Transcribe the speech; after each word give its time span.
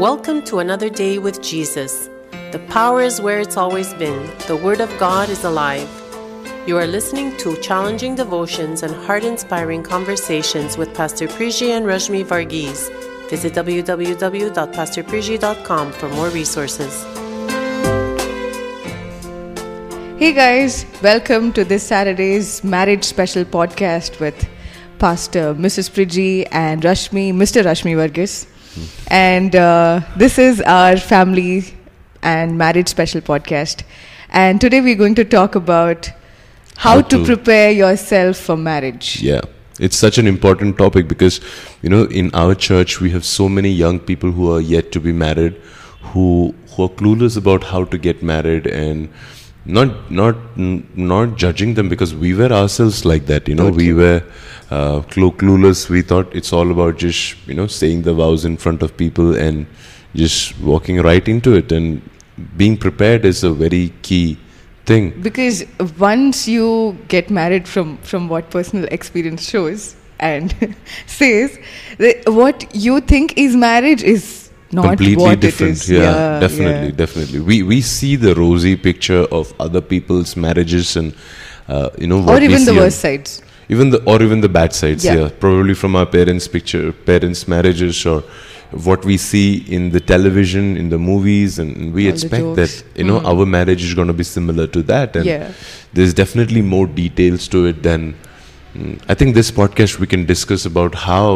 Welcome 0.00 0.40
to 0.44 0.60
another 0.60 0.88
day 0.88 1.18
with 1.18 1.42
Jesus. 1.42 2.08
The 2.52 2.60
power 2.70 3.02
is 3.02 3.20
where 3.20 3.38
it's 3.38 3.58
always 3.58 3.92
been. 3.92 4.30
The 4.46 4.56
Word 4.56 4.80
of 4.80 4.88
God 4.98 5.28
is 5.28 5.44
alive. 5.44 5.86
You 6.66 6.78
are 6.78 6.86
listening 6.86 7.36
to 7.36 7.54
challenging 7.60 8.14
devotions 8.14 8.82
and 8.82 8.94
heart 8.94 9.24
inspiring 9.24 9.82
conversations 9.82 10.78
with 10.78 10.94
Pastor 10.94 11.28
Priji 11.28 11.76
and 11.76 11.84
Rashmi 11.84 12.24
Varghese. 12.24 12.88
Visit 13.28 13.52
www.pastorpriji.com 13.52 15.92
for 15.92 16.08
more 16.08 16.30
resources. 16.30 17.04
Hey 20.18 20.32
guys, 20.32 20.86
welcome 21.02 21.52
to 21.52 21.62
this 21.62 21.82
Saturday's 21.82 22.64
marriage 22.64 23.04
special 23.04 23.44
podcast 23.44 24.18
with 24.18 24.48
Pastor 24.98 25.54
Mrs. 25.54 25.90
Priji 25.90 26.48
and 26.50 26.84
Rashmi, 26.84 27.34
Mr. 27.34 27.62
Rashmi 27.62 27.94
Varghese. 27.94 28.49
And 29.08 29.54
uh, 29.56 30.00
this 30.16 30.38
is 30.38 30.60
our 30.62 30.96
family 30.96 31.64
and 32.22 32.56
marriage 32.56 32.88
special 32.88 33.20
podcast. 33.20 33.82
And 34.30 34.60
today 34.60 34.80
we're 34.80 34.96
going 34.96 35.14
to 35.16 35.24
talk 35.24 35.54
about 35.54 36.06
how, 36.76 36.94
How 36.94 37.00
to, 37.02 37.18
to- 37.18 37.24
prepare 37.24 37.72
yourself 37.72 38.36
for 38.36 38.56
marriage. 38.56 39.20
Yeah. 39.22 39.40
It's 39.78 39.96
such 39.96 40.18
an 40.18 40.26
important 40.26 40.76
topic 40.76 41.08
because, 41.08 41.40
you 41.80 41.88
know, 41.88 42.04
in 42.04 42.30
our 42.34 42.54
church, 42.54 43.00
we 43.00 43.10
have 43.10 43.24
so 43.24 43.48
many 43.48 43.70
young 43.70 43.98
people 43.98 44.30
who 44.30 44.52
are 44.52 44.60
yet 44.60 44.92
to 44.92 45.00
be 45.00 45.10
married, 45.10 45.54
who, 46.02 46.54
who 46.72 46.84
are 46.84 46.88
clueless 46.90 47.38
about 47.38 47.64
how 47.64 47.84
to 47.84 47.96
get 47.96 48.22
married 48.22 48.66
and 48.66 49.08
not, 49.64 50.10
not, 50.10 50.36
not 50.58 51.36
judging 51.36 51.74
them 51.74 51.88
because 51.88 52.14
we 52.14 52.34
were 52.34 52.52
ourselves 52.52 53.06
like 53.06 53.24
that, 53.26 53.48
you 53.48 53.54
know, 53.54 53.70
we 53.70 53.94
were 53.94 54.22
uh, 54.70 55.00
clu- 55.02 55.32
clueless. 55.32 55.88
We 55.88 56.02
thought 56.02 56.34
it's 56.34 56.52
all 56.52 56.70
about 56.70 56.98
just, 56.98 57.36
you 57.46 57.54
know, 57.54 57.66
saying 57.66 58.02
the 58.02 58.14
vows 58.14 58.44
in 58.44 58.56
front 58.56 58.82
of 58.82 58.96
people 58.96 59.36
and 59.36 59.66
just 60.14 60.58
walking 60.60 61.00
right 61.00 61.26
into 61.28 61.54
it. 61.54 61.72
And 61.72 62.02
being 62.56 62.76
prepared 62.76 63.24
is 63.24 63.44
a 63.44 63.50
very 63.50 63.92
key 64.02 64.38
thing. 64.86 65.20
Because 65.20 65.64
once 65.98 66.48
you 66.48 66.96
get 67.08 67.30
married, 67.30 67.68
from, 67.68 67.98
from 67.98 68.28
what 68.28 68.50
personal 68.50 68.86
experience 68.86 69.48
shows 69.48 69.96
and 70.18 70.54
says, 71.06 71.58
what 72.26 72.74
you 72.74 73.00
think 73.00 73.36
is 73.36 73.56
marriage 73.56 74.02
is 74.02 74.50
not 74.72 74.86
completely 74.86 75.16
what 75.22 75.40
different. 75.40 75.72
it 75.72 75.82
is. 75.82 75.90
Yeah, 75.90 76.40
definitely, 76.40 76.88
yeah. 76.90 76.94
definitely. 76.94 77.40
We 77.40 77.62
we 77.62 77.80
see 77.80 78.16
the 78.16 78.34
rosy 78.34 78.76
picture 78.76 79.22
of 79.32 79.52
other 79.58 79.80
people's 79.80 80.36
marriages 80.36 80.96
and 80.96 81.14
uh, 81.68 81.90
you 81.98 82.06
know 82.06 82.18
what 82.18 82.40
Or 82.40 82.44
even 82.44 82.64
the 82.64 82.74
worst 82.74 83.00
sides. 83.00 83.42
Even 83.74 83.90
the 83.94 84.00
or 84.10 84.20
even 84.26 84.40
the 84.46 84.48
bad 84.58 84.72
sides. 84.80 85.04
Yeah. 85.04 85.14
Yeah. 85.20 85.28
probably 85.44 85.74
from 85.82 85.96
our 85.96 86.06
parents' 86.06 86.48
picture, 86.56 86.92
parents' 87.10 87.46
marriages, 87.54 88.04
or 88.12 88.22
what 88.88 89.04
we 89.04 89.16
see 89.16 89.64
in 89.76 89.90
the 89.90 90.00
television, 90.00 90.76
in 90.76 90.88
the 90.94 90.98
movies, 90.98 91.58
and, 91.58 91.92
we 91.98 92.06
All 92.06 92.12
expect 92.14 92.54
that 92.60 92.72
you 92.96 93.04
know 93.10 93.20
our 93.32 93.46
marriage 93.46 93.82
is 93.88 93.94
going 93.94 94.08
to 94.14 94.18
be 94.22 94.28
similar 94.36 94.66
to 94.78 94.82
that. 94.92 95.16
And 95.16 95.26
Yeah. 95.26 95.52
there's 95.92 96.14
definitely 96.22 96.62
more 96.62 96.86
details 96.86 97.48
to 97.48 97.66
it 97.72 97.82
than. 97.82 98.14
Mm, 98.76 99.00
I 99.08 99.14
think 99.14 99.34
this 99.34 99.50
podcast 99.50 99.98
we 99.98 100.06
can 100.06 100.24
discuss 100.26 100.64
about 100.72 100.94
how 100.94 101.30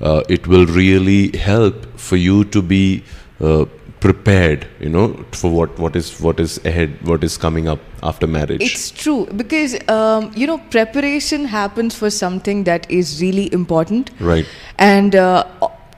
uh, 0.00 0.22
it 0.36 0.46
will 0.46 0.66
really 0.66 1.36
help 1.36 1.86
for 2.08 2.16
you 2.16 2.44
to 2.56 2.62
be 2.62 3.04
uh, 3.40 3.64
prepared, 4.02 4.66
you 4.80 4.88
know, 4.88 5.04
for 5.40 5.50
what, 5.50 5.78
what 5.78 5.96
is 6.00 6.08
what 6.20 6.40
is 6.44 6.58
ahead, 6.70 6.96
what 7.10 7.22
is 7.28 7.36
coming 7.44 7.68
up 7.68 7.78
after 8.02 8.26
marriage. 8.26 8.60
It's 8.68 8.90
true 8.90 9.26
because 9.42 9.76
um, 9.88 10.32
you 10.34 10.46
know 10.50 10.58
preparation 10.76 11.44
happens 11.44 11.94
for 11.94 12.10
something 12.10 12.64
that 12.64 12.90
is 12.90 13.14
really 13.22 13.46
important, 13.60 14.10
right. 14.32 14.46
and 14.78 15.14
uh, 15.14 15.44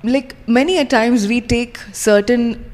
like 0.03 0.37
many 0.47 0.79
a 0.79 0.85
times 0.85 1.27
we 1.35 1.41
take 1.41 1.79
certain 2.05 2.71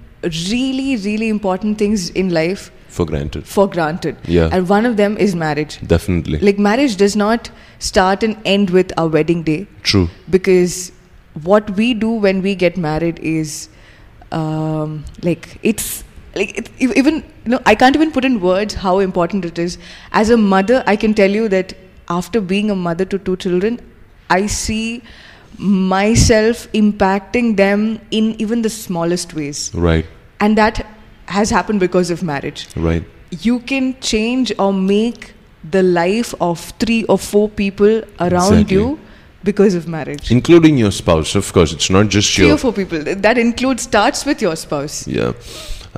really 0.50 0.96
really 1.08 1.28
important 1.28 1.78
things 1.78 2.10
in 2.10 2.30
life 2.30 2.70
For 2.88 3.06
granted. 3.06 3.46
for 3.46 3.66
granted. 3.68 4.16
Yeah. 4.36 4.48
and 4.52 4.68
one 4.68 4.84
of 4.92 4.96
them 4.96 5.16
is 5.16 5.34
marriage. 5.36 5.80
Definitely. 5.96 6.40
Like 6.40 6.58
marriage 6.58 6.96
does 6.96 7.14
not 7.16 7.50
start 7.78 8.24
and 8.24 8.36
end 8.44 8.70
with 8.70 8.92
our 8.98 9.08
wedding 9.08 9.44
day 9.44 9.66
True. 9.82 10.08
because 10.28 10.92
what 11.50 11.70
we 11.82 11.94
do 11.94 12.10
when 12.10 12.42
we 12.42 12.54
get 12.54 12.76
married 12.76 13.20
is 13.20 13.68
um, 14.32 15.04
like 15.22 15.58
it's 15.62 16.04
like 16.34 16.56
it, 16.58 16.70
even 16.78 17.16
you 17.44 17.50
know 17.52 17.60
I 17.66 17.74
can't 17.74 17.96
even 17.96 18.12
put 18.12 18.24
in 18.24 18.40
words 18.40 18.74
how 18.74 18.98
important 19.00 19.44
it 19.44 19.58
is. 19.58 19.78
As 20.12 20.30
a 20.30 20.36
mother, 20.36 20.82
I 20.86 20.96
can 20.96 21.14
tell 21.14 21.30
you 21.30 21.48
that 21.48 21.74
after 22.08 22.40
being 22.40 22.70
a 22.70 22.76
mother 22.76 23.04
to 23.04 23.18
two 23.18 23.36
children, 23.36 23.80
I 24.28 24.46
see 24.46 25.02
myself 25.58 26.70
impacting 26.72 27.56
them 27.56 28.00
in 28.10 28.34
even 28.40 28.62
the 28.62 28.70
smallest 28.70 29.34
ways, 29.34 29.70
Right. 29.74 30.06
and 30.40 30.56
that 30.56 30.86
has 31.26 31.50
happened 31.50 31.80
because 31.80 32.10
of 32.10 32.22
marriage 32.22 32.66
Right. 32.76 33.04
you 33.30 33.58
can 33.60 33.94
change 34.00 34.52
or 34.58 34.72
make 34.72 35.32
the 35.70 35.82
life 35.82 36.34
of 36.40 36.60
three 36.80 37.04
or 37.04 37.18
four 37.18 37.48
people 37.48 38.02
around 38.18 38.54
Exactly. 38.62 38.76
you 38.76 38.98
because 39.44 39.74
of 39.74 39.88
marriage. 39.88 40.30
Including 40.30 40.76
your 40.78 40.90
spouse, 40.90 41.34
of 41.34 41.52
course. 41.52 41.72
It's 41.72 41.90
not 41.90 42.08
just 42.08 42.34
three 42.34 42.46
your 42.46 42.54
or 42.54 42.58
four 42.58 42.72
people. 42.72 43.02
That 43.02 43.38
includes 43.38 43.82
starts 43.82 44.24
with 44.24 44.42
your 44.42 44.56
spouse. 44.56 45.06
Yeah. 45.06 45.32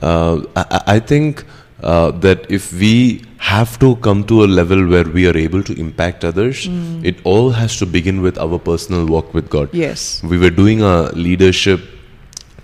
Uh, 0.01 0.43
I, 0.57 0.83
I- 0.87 1.01
think 1.01 1.45
uh, 1.83 2.13
that 2.13 2.51
if 2.51 2.73
we 2.73 3.25
have 3.39 3.79
to 3.81 3.97
come 3.97 4.25
to 4.25 4.45
a 4.45 4.47
level 4.47 4.87
where 4.87 5.05
we 5.05 5.27
are 5.29 5.37
able 5.37 5.63
to 5.65 5.73
impact 5.79 6.25
others, 6.25 6.69
it 7.03 7.17
all 7.25 7.51
has 7.51 7.77
to 7.79 7.87
begin 7.87 8.23
with 8.23 8.39
our 8.39 8.59
personal 8.59 9.05
walk 9.07 9.35
with 9.35 9.51
God. 9.51 9.69
Yes. 9.73 10.23
We 10.23 10.39
were 10.39 10.51
doing 10.51 10.81
a 10.81 11.11
leadership 11.13 11.81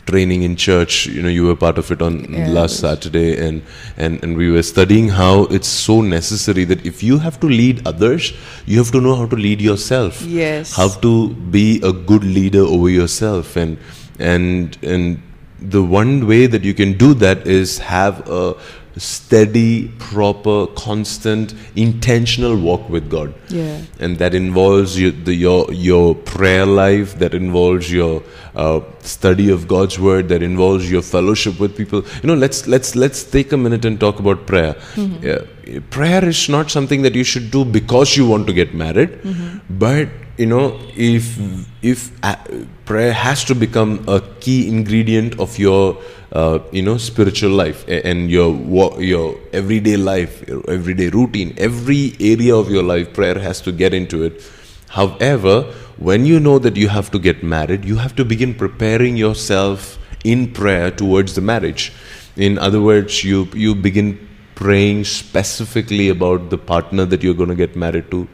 training 0.08 0.42
in 0.48 0.56
church. 0.64 0.98
You 1.06 1.22
know 1.26 1.32
you 1.38 1.46
were 1.50 1.56
part 1.64 1.78
of 1.82 1.90
it 1.96 2.02
on 2.08 2.18
Yeah, 2.34 2.48
last 2.58 2.80
saturday 2.84 3.28
and, 3.46 3.62
and 4.06 4.22
and 4.22 4.36
we 4.42 4.50
were 4.56 4.64
studying 4.72 5.08
how 5.20 5.32
it's 5.58 5.72
so 5.86 5.96
necessary 6.00 6.64
that 6.72 6.84
if 6.92 7.02
you 7.10 7.18
have 7.26 7.38
to 7.46 7.48
lead 7.60 7.86
others 7.92 8.32
you 8.66 8.78
have 8.82 8.92
to 8.98 9.00
know 9.06 9.14
how 9.22 9.26
to 9.36 9.36
lead 9.46 9.60
yourself. 9.70 10.20
Yes. 10.40 10.74
how 10.80 10.88
to 11.06 11.12
be 11.58 11.64
a 11.92 11.92
good 12.12 12.24
leader 12.38 12.64
over 12.76 12.90
yourself. 12.98 13.56
And 13.56 13.78
and 14.18 14.78
and 14.82 15.22
the 15.60 15.82
one 15.82 16.26
way 16.26 16.46
that 16.46 16.64
you 16.64 16.74
can 16.80 16.92
do 16.98 17.14
that 17.14 17.46
is 17.46 17.78
have 17.78 18.20
a 18.40 18.54
steady 18.98 19.88
proper 19.98 20.66
constant 20.68 21.54
intentional 21.76 22.56
walk 22.56 22.88
with 22.90 23.08
god. 23.08 23.34
Yeah. 23.48 23.80
and 23.98 24.18
that 24.18 24.34
involves 24.34 24.98
you, 24.98 25.10
the, 25.12 25.34
your 25.34 25.72
your 25.72 26.14
prayer 26.14 26.66
life 26.66 27.18
that 27.18 27.34
involves 27.34 27.90
your 27.92 28.22
uh, 28.54 28.80
study 29.00 29.50
of 29.50 29.66
god's 29.68 29.98
word 29.98 30.28
that 30.28 30.42
involves 30.42 30.90
your 30.90 31.02
fellowship 31.02 31.58
with 31.60 31.76
people. 31.76 32.04
You 32.22 32.26
know 32.26 32.34
let's 32.34 32.66
let's 32.66 32.94
let's 32.96 33.24
take 33.24 33.52
a 33.52 33.56
minute 33.56 33.84
and 33.84 33.98
talk 34.00 34.18
about 34.18 34.46
prayer. 34.46 34.76
Yeah, 35.22 35.80
prayer 35.90 36.24
is 36.24 36.48
not 36.48 36.70
something 36.70 37.02
that 37.02 37.14
you 37.14 37.24
should 37.24 37.50
do 37.50 37.64
because 37.64 38.16
you 38.16 38.26
want 38.26 38.46
to 38.46 38.52
get 38.52 38.74
married 38.74 39.20
but 39.68 40.08
you 40.36 40.46
know 40.46 40.78
if 40.96 41.38
if 41.82 42.10
uh, 42.22 42.36
prayer 42.84 43.12
has 43.12 43.44
to 43.44 43.54
become 43.54 44.04
a 44.08 44.20
key 44.40 44.68
ingredient 44.68 45.38
of 45.38 45.58
your 45.58 46.00
uh, 46.32 46.58
you 46.72 46.82
know 46.82 46.98
spiritual 46.98 47.50
life 47.50 47.84
and 47.88 48.30
your 48.30 48.54
your 49.00 49.38
everyday 49.52 49.96
life 49.96 50.46
your 50.46 50.62
everyday 50.70 51.08
routine 51.08 51.54
every 51.56 52.14
area 52.20 52.54
of 52.54 52.70
your 52.70 52.82
life 52.82 53.12
prayer 53.14 53.38
has 53.38 53.60
to 53.60 53.72
get 53.72 53.94
into 53.94 54.22
it. 54.22 54.42
However 54.88 55.62
when 55.96 56.24
you 56.24 56.38
know 56.40 56.58
that 56.58 56.76
you 56.76 56.88
have 56.88 57.10
to 57.10 57.18
get 57.18 57.42
married 57.42 57.84
you 57.84 57.96
have 57.96 58.14
to 58.16 58.24
begin 58.24 58.54
preparing 58.54 59.16
yourself 59.16 59.98
in 60.24 60.52
prayer 60.52 60.90
towards 60.90 61.34
the 61.34 61.40
marriage. 61.40 61.92
In 62.36 62.58
other 62.58 62.80
words 62.80 63.24
you 63.24 63.48
you 63.54 63.74
begin 63.74 64.28
praying 64.58 65.04
specifically 65.04 66.08
about 66.08 66.50
the 66.50 66.58
partner 66.58 67.04
that 67.04 67.22
you're 67.22 67.38
going 67.40 67.54
to 67.54 67.60
get 67.60 67.76
married 67.76 68.10
to. 68.10 68.26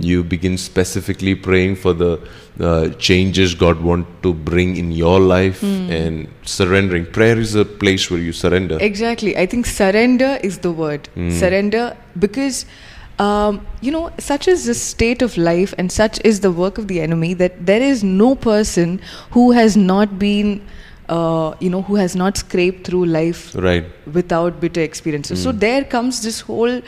You 0.00 0.24
begin 0.24 0.58
specifically 0.58 1.34
praying 1.36 1.76
for 1.76 1.92
the 1.92 2.12
uh, 2.60 2.88
changes 3.06 3.54
God 3.54 3.80
want 3.80 4.08
to 4.24 4.34
bring 4.34 4.76
in 4.76 4.90
your 4.90 5.20
life 5.20 5.62
and 5.62 6.28
surrendering. 6.42 7.06
Prayer 7.06 7.38
is 7.38 7.54
a 7.54 7.64
place 7.64 8.10
where 8.10 8.18
you 8.18 8.32
surrender. 8.32 8.78
Exactly. 8.80 9.36
I 9.36 9.46
think 9.46 9.66
surrender 9.66 10.38
is 10.42 10.58
the 10.58 10.72
word. 10.72 11.08
Surrender 11.30 11.96
because 12.18 12.66
um, 13.18 13.66
you 13.80 13.90
know, 13.90 14.10
such 14.18 14.46
is 14.46 14.66
the 14.66 14.74
state 14.74 15.22
of 15.22 15.36
life 15.36 15.74
and 15.76 15.90
such 15.90 16.20
is 16.24 16.40
the 16.40 16.52
work 16.52 16.78
of 16.78 16.88
the 16.88 17.00
enemy 17.00 17.34
that 17.34 17.66
there 17.66 17.82
is 17.82 18.04
no 18.04 18.34
person 18.34 19.00
who 19.32 19.50
has 19.52 19.76
not 19.76 20.18
been, 20.18 20.64
uh, 21.08 21.54
you 21.60 21.70
know, 21.70 21.82
who 21.82 21.94
has 21.96 22.14
not 22.14 22.36
scraped 22.36 22.86
through 22.86 23.04
life 23.06 23.54
Right. 23.54 23.84
without 24.12 24.60
bitter 24.60 24.80
experiences. 24.80 25.42
So 25.42 25.52
there 25.52 25.84
comes 25.84 26.22
this 26.22 26.40
whole 26.40 26.80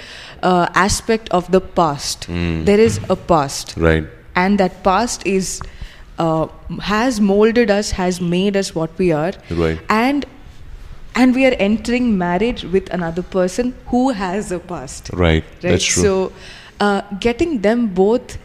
uh, 0.43 0.67
aspect 0.75 1.29
of 1.31 1.51
the 1.51 1.61
past. 1.61 2.27
There 2.29 2.81
is 2.81 3.01
a 3.09 3.17
past, 3.17 3.75
Right. 3.77 4.07
and 4.35 4.59
that 4.59 4.83
past 4.83 5.27
is 5.27 5.61
uh, 6.19 6.49
has 6.83 7.19
molded 7.21 7.71
us, 7.71 7.91
has 7.93 8.21
made 8.21 8.57
us 8.57 8.75
what 8.75 8.91
we 8.99 9.11
are, 9.11 9.33
Right. 9.51 9.79
and 9.89 10.27
and 11.15 11.35
we 11.35 11.45
are 11.47 11.55
entering 11.59 12.17
marriage 12.19 12.63
with 12.65 12.91
another 12.93 13.23
person 13.23 13.75
who 13.87 14.11
has 14.11 14.53
a 14.53 14.59
past. 14.59 15.11
Right. 15.13 15.23
Right. 15.45 15.45
That's 15.63 15.85
true. 15.85 16.03
So, 16.03 16.33
uh, 16.79 17.03
getting 17.21 17.61
them 17.63 17.87
both 17.89 18.37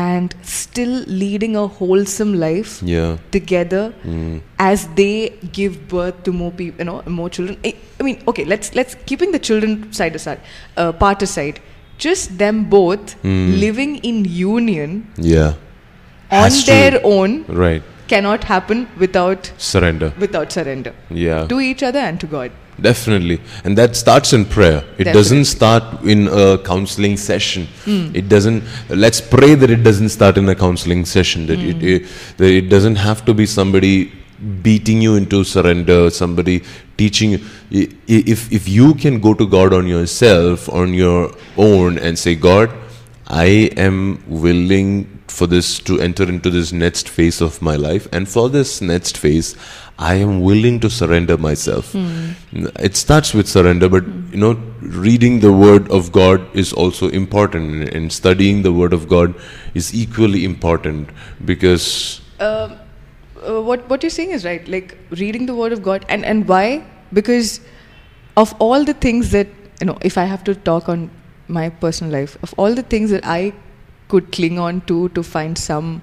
and 0.00 0.34
still 0.54 0.94
leading 1.22 1.54
a 1.60 1.66
wholesome 1.78 2.32
life 2.42 2.72
Yeah. 2.94 3.12
together 3.36 3.82
Mm. 4.14 4.34
as 4.70 4.82
they 5.00 5.12
give 5.58 5.78
birth 5.92 6.18
to 6.26 6.32
more 6.40 6.50
people, 6.58 6.82
you 6.84 6.86
know, 6.90 6.96
more 7.20 7.28
children. 7.38 7.56
I, 7.70 7.72
I 8.00 8.02
mean, 8.08 8.18
okay, 8.32 8.44
let's 8.54 8.74
let's 8.80 8.96
keeping 9.12 9.32
the 9.36 9.42
children 9.50 9.76
side 10.00 10.18
aside, 10.20 10.40
uh, 10.76 10.92
part 11.04 11.22
aside. 11.28 11.60
Just 12.06 12.36
them 12.44 12.64
both 12.76 13.14
Mm. 13.22 13.44
living 13.64 13.96
in 14.10 14.24
union 14.40 14.98
Yeah. 15.34 15.54
on 16.42 16.50
their 16.70 17.00
own 17.14 17.38
Right. 17.64 17.82
cannot 18.12 18.44
happen 18.52 18.86
without 19.04 19.50
Surrender. 19.72 20.12
without 20.26 20.52
surrender 20.58 20.92
Yeah. 21.24 21.46
to 21.52 21.60
each 21.70 21.82
other 21.90 22.02
and 22.10 22.20
to 22.24 22.32
God. 22.36 22.50
Definitely. 22.80 23.40
And 23.64 23.76
that 23.78 23.96
starts 23.96 24.32
in 24.32 24.44
prayer. 24.44 24.84
It 24.98 25.04
doesn't 25.04 25.46
start 25.46 26.02
in 26.04 26.28
a 26.28 26.58
counseling 26.58 27.16
session. 27.16 27.68
It 27.86 28.28
doesn't, 28.28 28.64
let's 28.90 29.20
pray 29.20 29.54
that 29.54 29.70
it 29.70 29.82
doesn't 29.82 30.10
start 30.10 30.36
in 30.36 30.48
a 30.48 30.54
counseling 30.54 31.04
session. 31.06 31.46
That, 31.46 31.58
it, 31.58 31.76
hmm. 31.76 31.84
it, 31.84 32.06
that 32.36 32.50
it 32.50 32.68
doesn't 32.68 32.96
have 32.96 33.24
to 33.24 33.34
be 33.34 33.46
somebody 33.46 34.12
beating 34.62 35.00
you 35.00 35.16
into 35.16 35.44
surrender, 35.44 36.10
somebody 36.10 36.62
teaching 36.98 37.30
you. 37.30 37.40
If, 38.06 38.52
if 38.52 38.68
you 38.68 38.94
can 38.94 39.20
go 39.20 39.32
to 39.32 39.46
God 39.46 39.72
on 39.72 39.86
yourself, 39.86 40.68
on 40.68 40.92
your 40.92 41.32
own, 41.56 41.98
and 41.98 42.18
say, 42.18 42.34
God, 42.34 42.70
I 43.26 43.70
am 43.76 44.22
willing 44.26 45.15
for 45.38 45.46
this 45.46 45.78
to 45.88 45.98
enter 46.00 46.24
into 46.34 46.50
this 46.50 46.72
next 46.72 47.08
phase 47.16 47.40
of 47.46 47.60
my 47.68 47.74
life, 47.76 48.08
and 48.12 48.28
for 48.28 48.48
this 48.48 48.80
next 48.80 49.18
phase, 49.24 49.54
I 49.98 50.14
am 50.14 50.40
willing 50.40 50.80
to 50.80 50.90
surrender 50.90 51.36
myself. 51.36 51.92
Hmm. 51.92 52.32
It 52.88 52.96
starts 52.96 53.34
with 53.34 53.48
surrender, 53.48 53.88
but 53.88 54.04
hmm. 54.04 54.32
you 54.32 54.40
know, 54.44 54.52
reading 55.06 55.40
the 55.40 55.52
Word 55.52 55.90
of 55.90 56.10
God 56.12 56.56
is 56.64 56.72
also 56.72 57.08
important, 57.08 57.88
and 57.90 58.12
studying 58.12 58.62
the 58.62 58.72
Word 58.72 58.92
of 58.92 59.08
God 59.08 59.34
is 59.74 59.94
equally 59.94 60.44
important 60.44 61.10
because 61.44 62.20
um, 62.40 62.78
uh, 63.42 63.62
what 63.62 63.88
what 63.90 64.02
you're 64.02 64.16
saying 64.18 64.30
is 64.30 64.44
right. 64.44 64.66
Like 64.76 64.96
reading 65.10 65.46
the 65.46 65.54
Word 65.54 65.72
of 65.72 65.82
God, 65.82 66.08
and 66.08 66.24
and 66.24 66.48
why? 66.48 66.66
Because 67.12 67.60
of 68.36 68.54
all 68.58 68.84
the 68.84 68.94
things 69.06 69.30
that 69.30 69.48
you 69.80 69.86
know, 69.86 69.98
if 70.00 70.18
I 70.18 70.24
have 70.24 70.44
to 70.44 70.54
talk 70.54 70.88
on 70.88 71.10
my 71.48 71.68
personal 71.68 72.12
life, 72.12 72.36
of 72.42 72.54
all 72.56 72.74
the 72.74 72.82
things 72.82 73.10
that 73.10 73.24
I 73.24 73.52
could 74.08 74.30
cling 74.32 74.58
on 74.58 74.80
to 74.92 75.08
to 75.10 75.22
find 75.22 75.58
some 75.58 76.00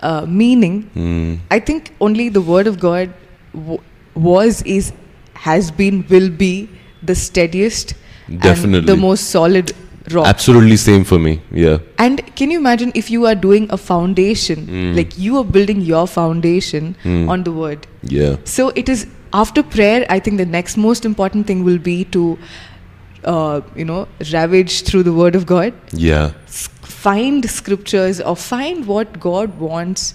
uh, 0.00 0.24
meaning, 0.26 0.90
mm, 0.94 1.38
I 1.50 1.58
think 1.58 1.92
only 2.00 2.28
the 2.28 2.40
Word 2.40 2.66
of 2.66 2.78
God 2.78 3.12
w- 3.54 3.80
was, 4.14 4.62
is, 4.62 4.92
has 5.34 5.70
been, 5.70 6.04
will 6.08 6.28
be 6.30 6.68
the 7.02 7.14
steadiest, 7.14 7.94
and 8.28 8.40
Definitely. 8.40 8.86
the 8.86 8.96
most 8.96 9.30
solid 9.30 9.72
rock. 10.12 10.26
absolutely 10.26 10.76
same 10.76 11.04
for 11.04 11.18
me. 11.18 11.40
Yeah, 11.50 11.78
And 11.98 12.22
can 12.36 12.50
you 12.50 12.58
imagine 12.58 12.92
if 12.94 13.10
you 13.10 13.26
are 13.26 13.34
doing 13.34 13.66
a 13.70 13.76
foundation, 13.76 14.66
Mm. 14.66 14.96
like 14.96 15.18
you 15.18 15.36
are 15.38 15.44
building 15.44 15.80
your 15.80 16.06
foundation 16.06 16.94
Mm. 17.04 17.28
on 17.28 17.42
the 17.44 17.52
Word. 17.52 17.86
yeah, 18.02 18.36
So 18.44 18.68
it 18.76 18.88
is 18.88 19.06
after 19.32 19.62
prayer. 19.62 20.06
I 20.08 20.18
think 20.20 20.38
the 20.38 20.46
next 20.46 20.76
most 20.76 21.04
important 21.04 21.46
thing 21.46 21.64
will 21.64 21.78
be 21.78 22.04
to, 22.16 22.38
uh, 23.24 23.60
you 23.76 23.84
know, 23.84 24.06
ravage 24.32 24.82
through 24.82 25.02
the 25.02 25.12
Word 25.12 25.34
of 25.34 25.44
God, 25.46 25.72
yeah. 25.92 26.30
Find 27.08 27.50
scriptures 27.58 28.20
or 28.30 28.34
find 28.48 28.86
what 28.94 29.18
God 29.28 29.58
wants 29.68 30.08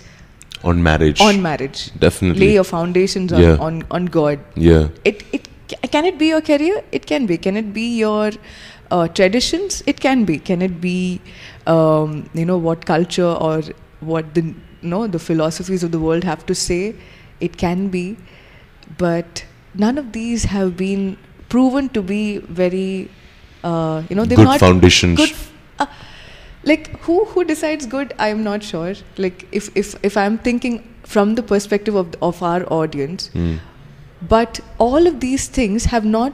On 0.71 0.81
marriage, 0.87 1.21
on 1.27 1.41
marriage. 1.45 1.79
definitely. 2.03 2.45
Lay 2.47 2.53
your 2.57 2.63
foundations 2.73 3.33
on, 3.37 3.41
Yeah. 3.45 3.57
on, 3.69 3.79
on 3.99 4.05
God. 4.17 4.39
yeah, 4.67 4.87
It, 5.11 5.23
it 5.37 5.49
can 5.95 6.05
it 6.09 6.17
be 6.21 6.27
your 6.33 6.41
career? 6.49 6.81
It 6.97 7.05
can 7.11 7.25
be. 7.31 7.37
Can 7.45 7.57
it 7.61 7.73
be 7.77 7.85
your 7.99 8.31
uh, 8.97 9.07
traditions? 9.19 9.81
It 9.93 9.99
can 10.05 10.23
be. 10.29 10.37
Can 10.49 10.61
it 10.67 10.75
be, 10.81 10.97
um, 11.73 12.13
you 12.41 12.45
know, 12.49 12.57
what 12.67 12.85
culture 12.89 13.31
or 13.47 13.55
what 14.11 14.33
the 14.35 14.43
you 14.43 14.89
know 14.93 15.01
the 15.15 15.21
philosophies 15.27 15.83
of 15.87 15.91
the 15.95 16.01
world 16.05 16.23
have 16.31 16.45
to 16.51 16.55
say? 16.63 16.79
It 17.47 17.57
can 17.63 17.87
be, 17.95 18.03
but 19.03 19.43
none 19.85 19.97
of 20.03 20.11
these 20.19 20.45
have 20.55 20.75
been 20.83 21.17
proven 21.55 21.89
to 21.97 22.01
be 22.13 22.21
very, 22.61 23.09
uh, 23.63 24.03
you 24.09 24.15
know, 24.21 24.25
they're 24.25 24.41
good 24.43 24.51
not 24.53 24.59
foundations. 24.67 25.17
good. 25.23 25.33
Uh, 25.79 25.87
like 26.71 26.89
who 27.01 27.25
who 27.33 27.43
decides 27.43 27.85
good? 27.85 28.13
I 28.19 28.29
am 28.29 28.43
not 28.43 28.63
sure. 28.63 28.93
Like 29.17 29.47
if 29.51 29.69
if 29.83 29.95
if 30.09 30.17
I'm 30.23 30.37
thinking 30.47 30.79
from 31.15 31.35
the 31.35 31.43
perspective 31.43 31.95
of 32.03 32.15
of 32.31 32.41
our 32.51 32.65
audience, 32.79 33.29
Mm. 33.33 33.59
but 34.33 34.59
all 34.87 35.07
of 35.13 35.19
these 35.25 35.47
things 35.59 35.85
have 35.93 36.05
not 36.15 36.33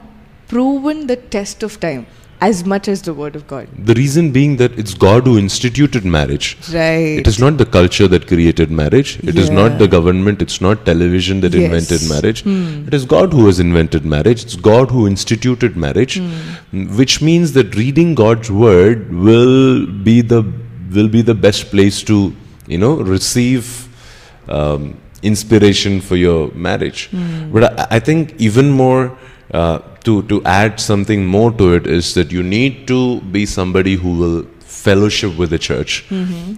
proven 0.52 1.06
the 1.12 1.16
test 1.36 1.62
of 1.68 1.78
time 1.86 2.06
as 2.40 2.64
much 2.64 2.88
as 2.88 3.02
the 3.02 3.12
word 3.12 3.36
of 3.36 3.46
God. 3.46 3.68
The 3.86 3.94
reason 3.94 4.30
being 4.32 4.56
that 4.56 4.78
it's 4.78 4.94
God 4.94 5.26
who 5.26 5.36
instituted 5.38 6.04
marriage. 6.04 6.56
Right. 6.72 7.18
It 7.22 7.26
is 7.26 7.38
not 7.38 7.58
the 7.58 7.66
culture 7.66 8.08
that 8.08 8.26
created 8.26 8.70
marriage. 8.70 9.18
It 9.22 9.36
is 9.36 9.50
not 9.50 9.78
the 9.78 9.86
government. 9.86 10.40
It's 10.40 10.60
not 10.60 10.86
television 10.86 11.42
that 11.42 11.52
Yes. 11.52 11.64
invented 11.64 12.08
marriage. 12.08 12.42
Hmm. 12.42 12.86
It 12.88 12.94
is 12.94 13.04
God 13.04 13.32
who 13.34 13.44
has 13.46 13.60
invented 13.60 14.06
marriage. 14.06 14.44
It's 14.44 14.56
God 14.56 14.90
who 14.90 15.06
instituted 15.06 15.76
marriage, 15.76 16.16
Hmm. 16.18 16.30
Mm, 16.72 16.96
which 17.02 17.20
means 17.20 17.52
that 17.58 17.76
reading 17.82 18.14
God's 18.14 18.50
word 18.50 19.12
will 19.12 19.86
be 20.10 20.20
the 20.34 20.42
will 20.94 21.08
be 21.08 21.22
the 21.22 21.34
best 21.46 21.70
place 21.70 22.02
to 22.12 22.16
you 22.66 22.78
know 22.84 22.94
receive 23.16 23.68
um, 24.48 24.96
inspiration 25.22 26.00
for 26.00 26.16
your 26.16 26.50
marriage. 26.54 27.08
But 27.52 27.64
I, 27.78 27.86
I 27.98 28.00
think 28.10 28.34
even 28.50 28.70
more. 28.84 29.02
Uh, 29.52 29.78
to 30.04 30.22
to 30.22 30.42
add 30.44 30.78
something 30.80 31.26
more 31.26 31.50
to 31.52 31.72
it 31.74 31.86
is 31.86 32.14
that 32.14 32.30
you 32.32 32.42
need 32.42 32.86
to 32.86 33.20
be 33.36 33.44
somebody 33.44 33.94
who 33.96 34.16
will 34.18 34.46
fellowship 34.60 35.36
with 35.36 35.50
the 35.50 35.58
church. 35.58 36.04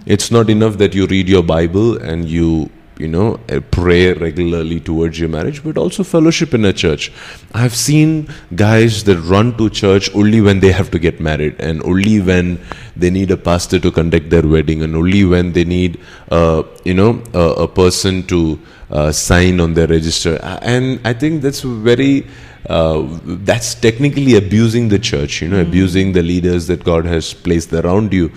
It's 0.05 0.31
not 0.31 0.49
enough 0.49 0.77
that 0.77 0.93
you 0.93 1.07
read 1.07 1.27
your 1.27 1.43
Bible 1.43 1.97
and 1.97 2.29
you 2.29 2.69
you 2.99 3.07
know 3.07 3.39
uh, 3.49 3.59
pray 3.71 4.13
regularly 4.13 4.79
towards 4.79 5.19
your 5.19 5.29
marriage, 5.29 5.63
but 5.63 5.77
also 5.77 6.03
fellowship 6.03 6.53
in 6.53 6.65
a 6.65 6.73
church. 6.73 7.11
I've 7.53 7.75
seen 7.75 8.29
guys 8.55 9.03
that 9.05 9.17
run 9.17 9.57
to 9.57 9.69
church 9.69 10.13
only 10.13 10.41
when 10.41 10.59
they 10.59 10.71
have 10.71 10.91
to 10.91 10.99
get 10.99 11.19
married, 11.19 11.55
and 11.59 11.83
only 11.83 12.19
when 12.21 12.59
they 12.95 13.09
need 13.09 13.31
a 13.31 13.37
pastor 13.37 13.79
to 13.79 13.91
conduct 13.91 14.29
their 14.29 14.47
wedding, 14.47 14.83
and 14.83 14.95
only 14.95 15.25
when 15.25 15.53
they 15.53 15.65
need 15.65 15.99
uh, 16.31 16.63
you 16.83 16.93
know 16.93 17.21
a, 17.33 17.63
a 17.63 17.67
person 17.67 18.23
to 18.27 18.59
uh, 18.91 19.11
sign 19.11 19.59
on 19.59 19.73
their 19.73 19.87
register. 19.87 20.39
And 20.61 20.99
I 21.03 21.13
think 21.13 21.41
that's 21.41 21.61
very 21.61 22.27
uh, 22.69 23.05
that's 23.23 23.75
technically 23.75 24.35
abusing 24.35 24.89
the 24.89 24.99
church, 24.99 25.41
you 25.41 25.49
know, 25.49 25.59
abusing 25.59 26.13
the 26.13 26.23
leaders 26.23 26.67
that 26.67 26.83
God 26.83 27.05
has 27.05 27.33
placed 27.33 27.73
around 27.73 28.13
you. 28.13 28.31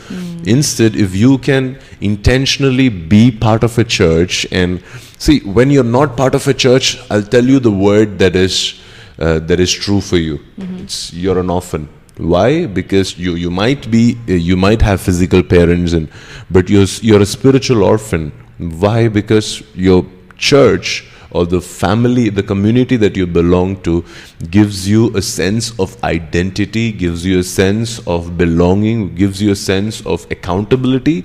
Instead, 0.45 0.97
if 0.97 1.15
you 1.15 1.39
can 1.39 1.79
intentionally 2.01 2.89
be 2.89 3.31
part 3.31 3.63
of 3.63 3.79
a 3.79 3.85
church 3.85 4.47
and 4.51 4.83
see, 5.19 5.41
when 5.41 5.71
you're 5.71 5.85
not 5.85 6.17
part 6.17 6.35
of 6.35 6.47
a 6.49 6.55
church, 6.55 6.99
I'll 7.11 7.23
tell 7.23 7.45
you 7.45 7.61
the 7.61 7.71
word 7.71 8.19
that 8.19 8.35
is 8.35 8.81
uh, 9.19 9.39
that 9.39 9.61
is 9.61 9.73
true 9.73 10.01
for 10.01 10.17
you. 10.19 10.41
It's 10.83 11.13
you're 11.13 11.39
an 11.39 11.49
orphan. 11.49 11.89
Why? 12.19 12.67
Because 12.67 13.19
you 13.19 13.35
you 13.35 13.51
might 13.51 13.91
be 13.91 14.17
uh, 14.29 14.33
you 14.33 14.57
might 14.57 14.83
have 14.83 15.01
physical 15.01 15.43
parents 15.43 15.93
and 15.93 16.09
but 16.51 16.69
you're 16.69 16.87
you're 17.01 17.23
a 17.23 17.27
spiritual 17.27 17.83
orphan. 17.83 18.33
Why? 18.59 19.09
Because 19.09 19.63
your 19.75 20.05
church 20.37 21.05
or 21.37 21.45
the 21.45 21.61
family, 21.61 22.29
the 22.31 22.43
community 22.43 22.97
that 22.97 23.17
you 23.17 23.27
belong 23.27 23.81
to 23.83 24.05
gives 24.51 24.89
you 24.89 25.15
a 25.17 25.23
sense 25.23 25.79
of 25.79 26.03
identity, 26.03 26.91
gives 26.93 27.27
you 27.27 27.39
a 27.41 27.43
sense 27.43 27.99
of 28.07 28.37
belonging, 28.39 29.15
gives 29.15 29.43
you 29.43 29.51
a 29.51 29.57
sense 29.57 30.01
of 30.07 30.27
accountability 30.31 31.21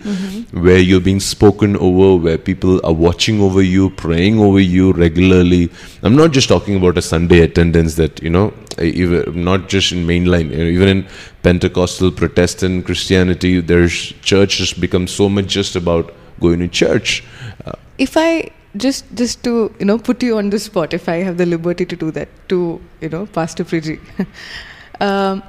where 0.67 0.79
you're 0.79 1.05
being 1.09 1.19
spoken 1.19 1.77
over, 1.77 2.21
where 2.23 2.37
people 2.37 2.85
are 2.85 2.93
watching 2.93 3.41
over 3.41 3.61
you, 3.61 3.89
praying 3.89 4.39
over 4.39 4.59
you 4.59 4.91
regularly. 4.93 5.69
I'm 6.03 6.15
not 6.15 6.31
just 6.31 6.49
talking 6.49 6.75
about 6.75 6.97
a 6.97 7.01
Sunday 7.01 7.41
attendance 7.41 7.95
that, 7.95 8.21
you 8.21 8.29
know, 8.29 8.53
even, 8.79 9.43
not 9.43 9.69
just 9.69 9.91
in 9.91 10.05
mainline, 10.05 10.51
you 10.51 10.57
know, 10.57 10.71
even 10.77 10.87
in 10.87 11.07
Pentecostal, 11.43 12.11
Protestant 12.11 12.85
Christianity, 12.85 13.59
there's 13.61 14.13
church 14.21 14.57
has 14.57 14.73
become 14.73 15.07
so 15.07 15.29
much 15.29 15.47
just 15.47 15.75
about 15.75 16.13
going 16.39 16.59
to 16.59 16.67
church. 16.67 17.23
Uh, 17.65 17.73
if 17.97 18.17
I 18.17 18.51
just 18.77 19.05
just 19.15 19.43
to 19.43 19.73
you 19.79 19.85
know 19.85 19.97
put 19.97 20.23
you 20.23 20.37
on 20.37 20.49
the 20.49 20.59
spot, 20.59 20.93
if 20.93 21.07
I 21.09 21.17
have 21.17 21.37
the 21.37 21.45
liberty 21.45 21.85
to 21.85 21.95
do 21.95 22.11
that 22.11 22.29
to 22.49 22.81
you 23.01 23.09
know 23.09 23.25
Pastor 23.25 23.63
Priji, 23.63 23.99
um, 25.01 25.43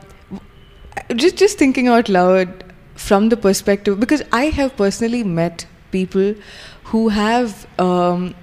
just 1.17 1.37
just 1.37 1.59
thinking 1.59 1.89
out 1.89 2.09
loud 2.09 2.65
from 2.95 3.29
the 3.29 3.37
perspective 3.37 3.99
because 4.01 4.23
I 4.33 4.47
have 4.47 4.77
personally 4.77 5.23
met 5.25 5.67
people 5.91 6.35
who 6.85 7.09
have 7.09 7.67
um, 7.79 8.35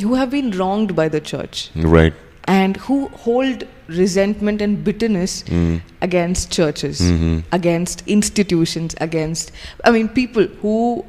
who 0.00 0.14
have 0.14 0.30
been 0.30 0.50
wronged 0.52 0.96
by 0.96 1.08
the 1.08 1.20
church 1.20 1.70
right. 1.76 2.12
and 2.44 2.76
who 2.78 3.08
hold 3.08 3.64
resentment 3.86 4.60
and 4.62 4.82
bitterness 4.82 5.42
Mm. 5.44 5.80
against 6.00 6.50
churches, 6.50 7.00
Mhm. 7.00 7.42
against 7.52 8.02
institutions, 8.06 8.94
against, 9.00 9.52
I 9.84 9.90
mean, 9.90 10.08
people 10.08 10.46
who 10.62 11.04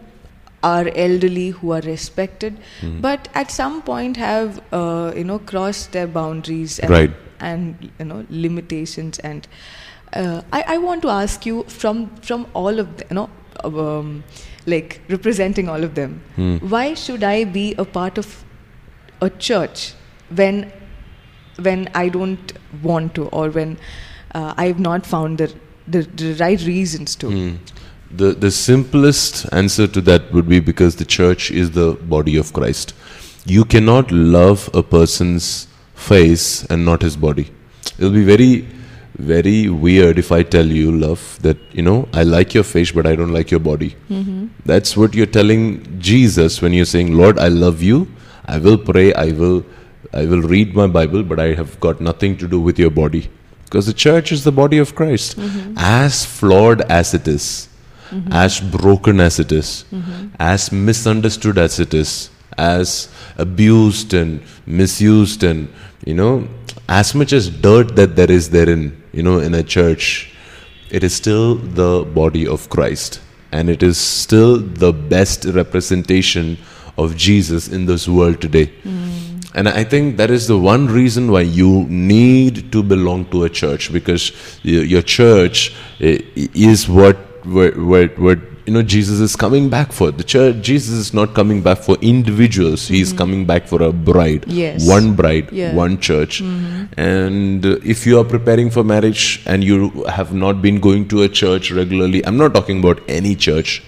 are 0.69 0.89
elderly, 1.05 1.45
who 1.60 1.72
are 1.77 1.81
respected, 1.88 2.57
Mm. 2.81 2.93
but 3.05 3.27
at 3.43 3.51
some 3.55 3.81
point 3.89 4.17
have, 4.24 4.60
uh, 4.81 5.12
you 5.22 5.24
know, 5.31 5.39
crossed 5.53 5.91
their 5.98 6.07
boundaries 6.19 6.77
and, 6.79 6.89
Right. 6.95 7.13
and 7.51 7.89
you 8.00 8.05
know, 8.12 8.19
limitations. 8.29 9.19
And 9.31 9.48
uh, 10.13 10.41
I, 10.60 10.63
I 10.75 10.77
want 10.88 11.01
to 11.07 11.10
ask 11.17 11.45
you 11.51 11.63
from, 11.79 12.07
from 12.31 12.48
all 12.53 12.79
of 12.86 12.95
the, 13.01 13.05
you 13.12 13.15
know, 13.22 13.29
um, 13.63 14.24
like 14.65 15.01
representing 15.10 15.69
all 15.75 15.84
of 15.89 15.93
them. 15.95 16.22
Hmm. 16.39 16.55
Why 16.75 16.88
should 16.93 17.24
I 17.24 17.43
be 17.43 17.67
a 17.77 17.86
part 17.86 18.17
of 18.17 18.43
a 19.22 19.29
church 19.29 19.93
when 20.41 20.65
when 21.65 21.84
I 22.00 22.10
don't 22.10 22.51
want 22.86 23.13
to 23.17 23.27
or 23.27 23.50
when 23.57 23.77
uh, 24.34 24.53
I 24.57 24.65
have 24.67 24.79
not 24.86 25.05
found 25.05 25.38
the, 25.43 25.48
the 25.88 26.01
the 26.24 26.34
right 26.39 26.62
reasons 26.69 27.15
to? 27.24 27.27
Mm. 27.27 27.57
The 28.17 28.31
the 28.34 28.51
simplest 28.51 29.45
answer 29.51 29.88
to 29.88 30.01
that 30.01 30.31
would 30.31 30.48
be 30.48 30.60
because 30.60 30.95
the 30.95 31.05
church 31.05 31.51
is 31.51 31.72
the 31.72 31.93
body 32.15 32.38
of 32.38 32.53
Christ. 32.53 32.93
You 33.45 33.65
cannot 33.65 34.12
love 34.12 34.69
a 34.74 34.84
person's 34.84 35.67
face 35.93 36.65
and 36.65 36.86
not 36.86 37.01
his 37.01 37.17
body. 37.17 37.51
It'll 37.98 38.12
be 38.12 38.24
very 38.24 38.67
very 39.17 39.69
weird 39.69 40.19
if 40.19 40.31
I 40.31 40.43
tell 40.43 40.65
you, 40.65 40.91
love, 40.91 41.39
that 41.41 41.57
you 41.74 41.81
know 41.81 42.07
I 42.13 42.24
like 42.24 42.53
your 42.53 42.63
face 42.63 42.91
but 42.91 43.05
I 43.05 43.15
don't 43.15 43.34
like 43.34 43.51
your 43.51 43.60
body. 43.60 43.95
Mm-hmm. 44.10 44.48
That's 44.65 44.98
what 44.98 45.13
you're 45.13 45.34
telling 45.38 46.00
Jesus 46.00 46.62
when 46.62 46.74
you're 46.74 46.86
saying, 46.86 47.15
Lord, 47.17 47.39
I 47.39 47.48
love 47.48 47.81
you. 47.81 48.07
I 48.45 48.57
will 48.57 48.77
pray. 48.77 49.13
I 49.13 49.31
will 49.31 49.65
I 50.13 50.25
will 50.25 50.41
read 50.41 50.75
my 50.75 50.88
Bible, 50.88 51.24
but 51.24 51.39
I 51.39 51.53
have 51.53 51.79
got 51.79 52.01
nothing 52.01 52.38
to 52.38 52.48
do 52.48 52.60
with 52.60 52.79
your 52.79 52.89
body. 52.89 53.29
Because 53.65 53.88
the 53.88 53.93
church 53.93 54.31
is 54.31 54.43
the 54.43 54.51
body 54.51 54.77
of 54.77 54.95
Christ. 54.95 55.38
Mm-hmm. 55.38 55.74
As 55.77 56.25
flawed 56.25 56.81
as 56.81 57.13
it 57.13 57.27
is, 57.27 57.67
Mm-hmm. 58.12 58.31
as 58.33 58.59
broken 58.59 59.19
as 59.19 59.39
it 59.39 59.51
is, 59.51 59.85
mm-hmm. 59.91 60.27
as 60.39 60.71
misunderstood 60.71 61.57
as 61.57 61.79
it 61.79 61.93
is, 61.93 62.29
as 62.57 63.09
abused 63.38 64.13
and 64.13 64.41
misused, 64.67 65.43
and 65.43 65.67
you 66.05 66.13
know, 66.13 66.47
as 66.88 67.15
much 67.15 67.33
as 67.33 67.50
dirt 67.50 67.95
that 67.95 68.15
there 68.15 68.31
is 68.31 68.50
therein, 68.50 69.03
you 69.12 69.24
know, 69.24 69.39
in 69.39 69.55
a 69.55 69.63
church, 69.63 70.33
it 70.91 71.03
is 71.03 71.15
still 71.15 71.55
the 71.55 72.05
body 72.13 72.47
of 72.47 72.69
Christ. 72.69 73.21
And 73.51 73.69
it 73.69 73.81
is 73.81 73.97
still 73.97 74.57
the 74.57 74.91
best 74.91 75.45
representation 75.45 76.57
of 76.97 77.15
Jesus 77.15 77.67
in 77.69 77.85
this 77.85 78.07
world 78.07 78.41
today. 78.41 78.67
Mm. 78.83 79.25
And 79.55 79.69
I 79.69 79.85
think 79.85 80.17
that 80.17 80.29
is 80.29 80.47
the 80.47 80.57
one 80.57 80.88
reason 80.88 81.31
why 81.31 81.41
you 81.41 81.85
need 81.89 82.71
to 82.74 82.83
belong 82.83 83.25
to 83.31 83.45
a 83.45 83.50
church 83.50 83.91
because 83.91 84.31
your 84.63 85.01
church 85.01 85.74
eh, 86.01 86.19
is 86.35 86.89
what, 86.89 87.17
what, 87.46 87.78
what, 87.78 88.20
what 88.20 88.40
you 88.66 88.74
know 88.74 88.82
Jesus 88.82 89.20
is 89.20 89.36
coming 89.36 89.70
back 89.70 89.92
for. 89.92 90.12
The 90.12 90.24
church, 90.24 90.62
Jesus 90.62 90.96
is 90.96 91.14
not 91.14 91.34
coming 91.34 91.62
back 91.62 91.80
for 91.80 91.96
individuals. 92.02 92.88
He 92.88 93.02
is 93.02 93.10
mm-hmm. 93.10 93.18
coming 93.18 93.46
back 93.46 93.68
for 93.68 93.82
a 93.84 93.92
bride, 93.92 94.46
Yes. 94.48 94.88
one 94.88 95.16
bride, 95.16 95.52
Yeah. 95.52 95.75
one 95.75 96.00
church. 96.00 96.42
Mm-hmm. 96.42 97.00
And 97.00 97.66
uh, 97.66 97.78
if 97.84 98.06
you 98.08 98.20
are 98.20 98.24
preparing 98.24 98.70
for 98.72 98.84
marriage 98.84 99.44
and 99.46 99.64
you 99.64 100.04
have 100.06 100.34
not 100.34 100.62
been 100.62 100.80
going 100.80 101.08
to 101.10 101.22
a 101.24 101.30
church 101.30 101.72
regularly, 101.72 102.25
I'm 102.25 102.38
not 102.38 102.54
talking 102.54 102.80
about 102.80 103.02
any 103.08 103.36
church. 103.36 103.84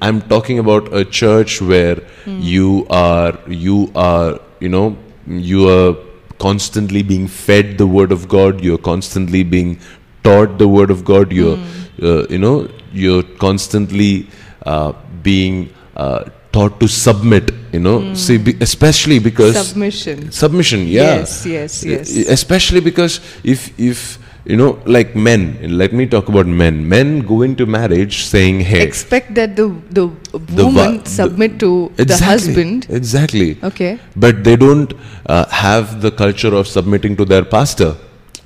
I'm 0.00 0.22
talking 0.22 0.58
about 0.58 0.92
a 0.94 1.04
church 1.04 1.60
where 1.60 1.96
mm. 1.96 2.42
you 2.42 2.86
are, 2.88 3.38
you 3.46 3.92
are, 3.94 4.40
you 4.58 4.70
know, 4.70 4.96
you 5.26 5.68
are 5.68 5.96
constantly 6.38 7.02
being 7.02 7.28
fed 7.28 7.76
the 7.76 7.86
word 7.86 8.10
of 8.10 8.26
God. 8.26 8.64
You're 8.64 8.78
constantly 8.78 9.42
being 9.42 9.78
taught 10.22 10.56
the 10.56 10.66
word 10.66 10.90
of 10.90 11.04
God. 11.04 11.30
You're, 11.30 11.58
mm. 11.58 11.89
Uh, 12.02 12.26
you 12.28 12.38
know, 12.38 12.68
you're 12.92 13.22
constantly 13.46 14.26
uh, 14.66 14.92
being 15.22 15.72
uh, 15.96 16.24
taught 16.52 16.80
to 16.80 16.88
submit. 16.88 17.52
You 17.72 17.80
know, 17.80 18.14
see, 18.14 18.38
be, 18.38 18.56
especially 18.60 19.18
because 19.20 19.54
Submission. 19.68 20.32
submission 20.32 20.80
yeah 20.88 21.16
Yes, 21.18 21.46
yes, 21.46 21.84
yes. 21.84 22.16
Especially 22.28 22.80
because 22.80 23.20
if 23.44 23.70
if 23.78 24.18
you 24.44 24.56
know 24.56 24.78
like 24.86 25.14
men 25.14 25.42
let 25.80 25.92
me 25.92 26.06
talk 26.06 26.28
about 26.28 26.46
men 26.46 26.88
men 26.88 27.20
go 27.20 27.42
into 27.42 27.66
marriage 27.66 28.24
saying 28.24 28.58
hey 28.60 28.82
Expect 28.82 29.34
that 29.34 29.54
the 29.54 29.66
the 29.90 30.06
woman 30.60 30.98
the- 31.04 31.10
submit 31.10 31.60
to 31.60 31.92
the 31.96 32.16
husband. 32.16 32.86
exactly 32.88 33.56
Okay. 33.62 33.98
but 34.16 34.42
they 34.42 34.56
don't 34.56 34.94
uh, 35.26 35.44
have 35.50 36.00
the 36.00 36.10
culture 36.10 36.54
of 36.60 36.66
submitting 36.66 37.14
to 37.16 37.24
their 37.24 37.44
pastor 37.44 37.94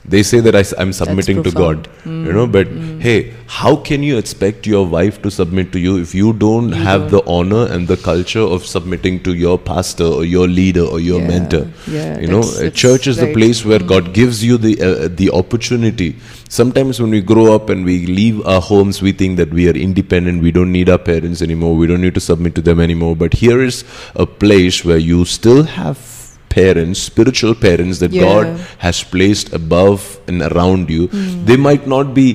they 0.06 0.22
say 0.22 0.40
that 0.40 0.54
I, 0.54 0.64
am 0.82 0.92
submitting 0.92 1.42
to 1.42 1.50
god 1.50 1.84
profound. 1.84 2.26
you 2.26 2.32
know 2.32 2.46
mm, 2.46 2.52
but 2.52 2.68
mm. 2.68 3.00
hey 3.00 3.32
how 3.46 3.76
can 3.76 4.02
you 4.02 4.18
expect 4.18 4.66
your 4.66 4.86
wife 4.86 5.22
to 5.22 5.30
submit 5.30 5.72
to 5.72 5.78
you 5.78 5.96
if 5.98 6.14
you 6.14 6.32
don't 6.34 6.72
have 6.72 7.10
the 7.10 7.22
honor 7.26 7.66
and 7.72 7.88
the 7.88 7.96
culture 7.96 8.40
of 8.56 8.66
submitting 8.66 9.22
to 9.22 9.34
your 9.34 9.58
pastor 9.58 10.04
or 10.04 10.24
your 10.24 10.46
leader 10.46 10.82
or 10.82 11.00
your 11.00 11.20
Yeah, 11.20 11.28
mentor? 11.28 11.66
yeah, 11.86 12.18
you 12.18 12.26
know 12.26 12.42
that's- 12.42 12.58
a 12.60 12.64
that's 12.64 12.80
church 12.84 13.06
is 13.06 13.16
the 13.16 13.32
place 13.32 13.64
where 13.64 13.78
mm. 13.78 13.86
god 13.94 14.12
gives 14.12 14.44
you 14.44 14.58
the 14.58 14.80
uh, 14.80 14.94
uh, 15.04 15.08
the 15.08 15.30
opportunity. 15.30 16.16
Sometimes 16.48 17.00
when 17.00 17.10
we 17.10 17.20
grow 17.20 17.52
up 17.54 17.68
and 17.70 17.84
we 17.84 18.06
leave 18.06 18.46
our 18.46 18.60
homes 18.60 19.00
we 19.02 19.12
think 19.12 19.38
that 19.38 19.50
we 19.58 19.68
are 19.68 19.76
independent 19.86 20.42
we 20.42 20.52
don't 20.52 20.70
need 20.70 20.88
our 20.88 20.98
parents 20.98 21.42
anymore 21.42 21.74
we 21.74 21.86
don't 21.86 22.00
need 22.06 22.14
to 22.14 22.20
submit 22.20 22.54
to 22.56 22.62
them 22.62 22.80
anymore. 22.80 23.16
But 23.16 23.34
here 23.34 23.60
is 23.62 23.84
a 24.14 24.26
place 24.26 24.84
where 24.84 24.98
you 24.98 25.24
still 25.24 25.64
have 25.64 26.13
parents 26.56 27.00
spiritual 27.10 27.54
parents 27.66 27.98
that 28.02 28.12
god 28.26 28.46
has 28.86 29.02
placed 29.14 29.52
above 29.60 30.08
and 30.32 30.42
around 30.50 30.90
you 30.96 31.06
Hmm. 31.14 31.44
they 31.48 31.56
might 31.68 31.86
not 31.94 32.12
be 32.18 32.26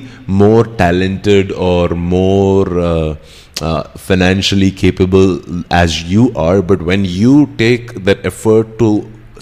more 0.42 0.64
talented 0.82 1.52
or 1.70 1.88
more 2.16 2.66
uh, 2.90 3.14
uh, 3.68 3.82
financially 4.08 4.70
capable 4.82 5.30
as 5.84 6.02
you 6.12 6.26
are 6.48 6.58
but 6.72 6.82
when 6.90 7.04
you 7.22 7.32
take 7.64 7.94
that 8.10 8.24
effort 8.32 8.70
to 8.82 8.90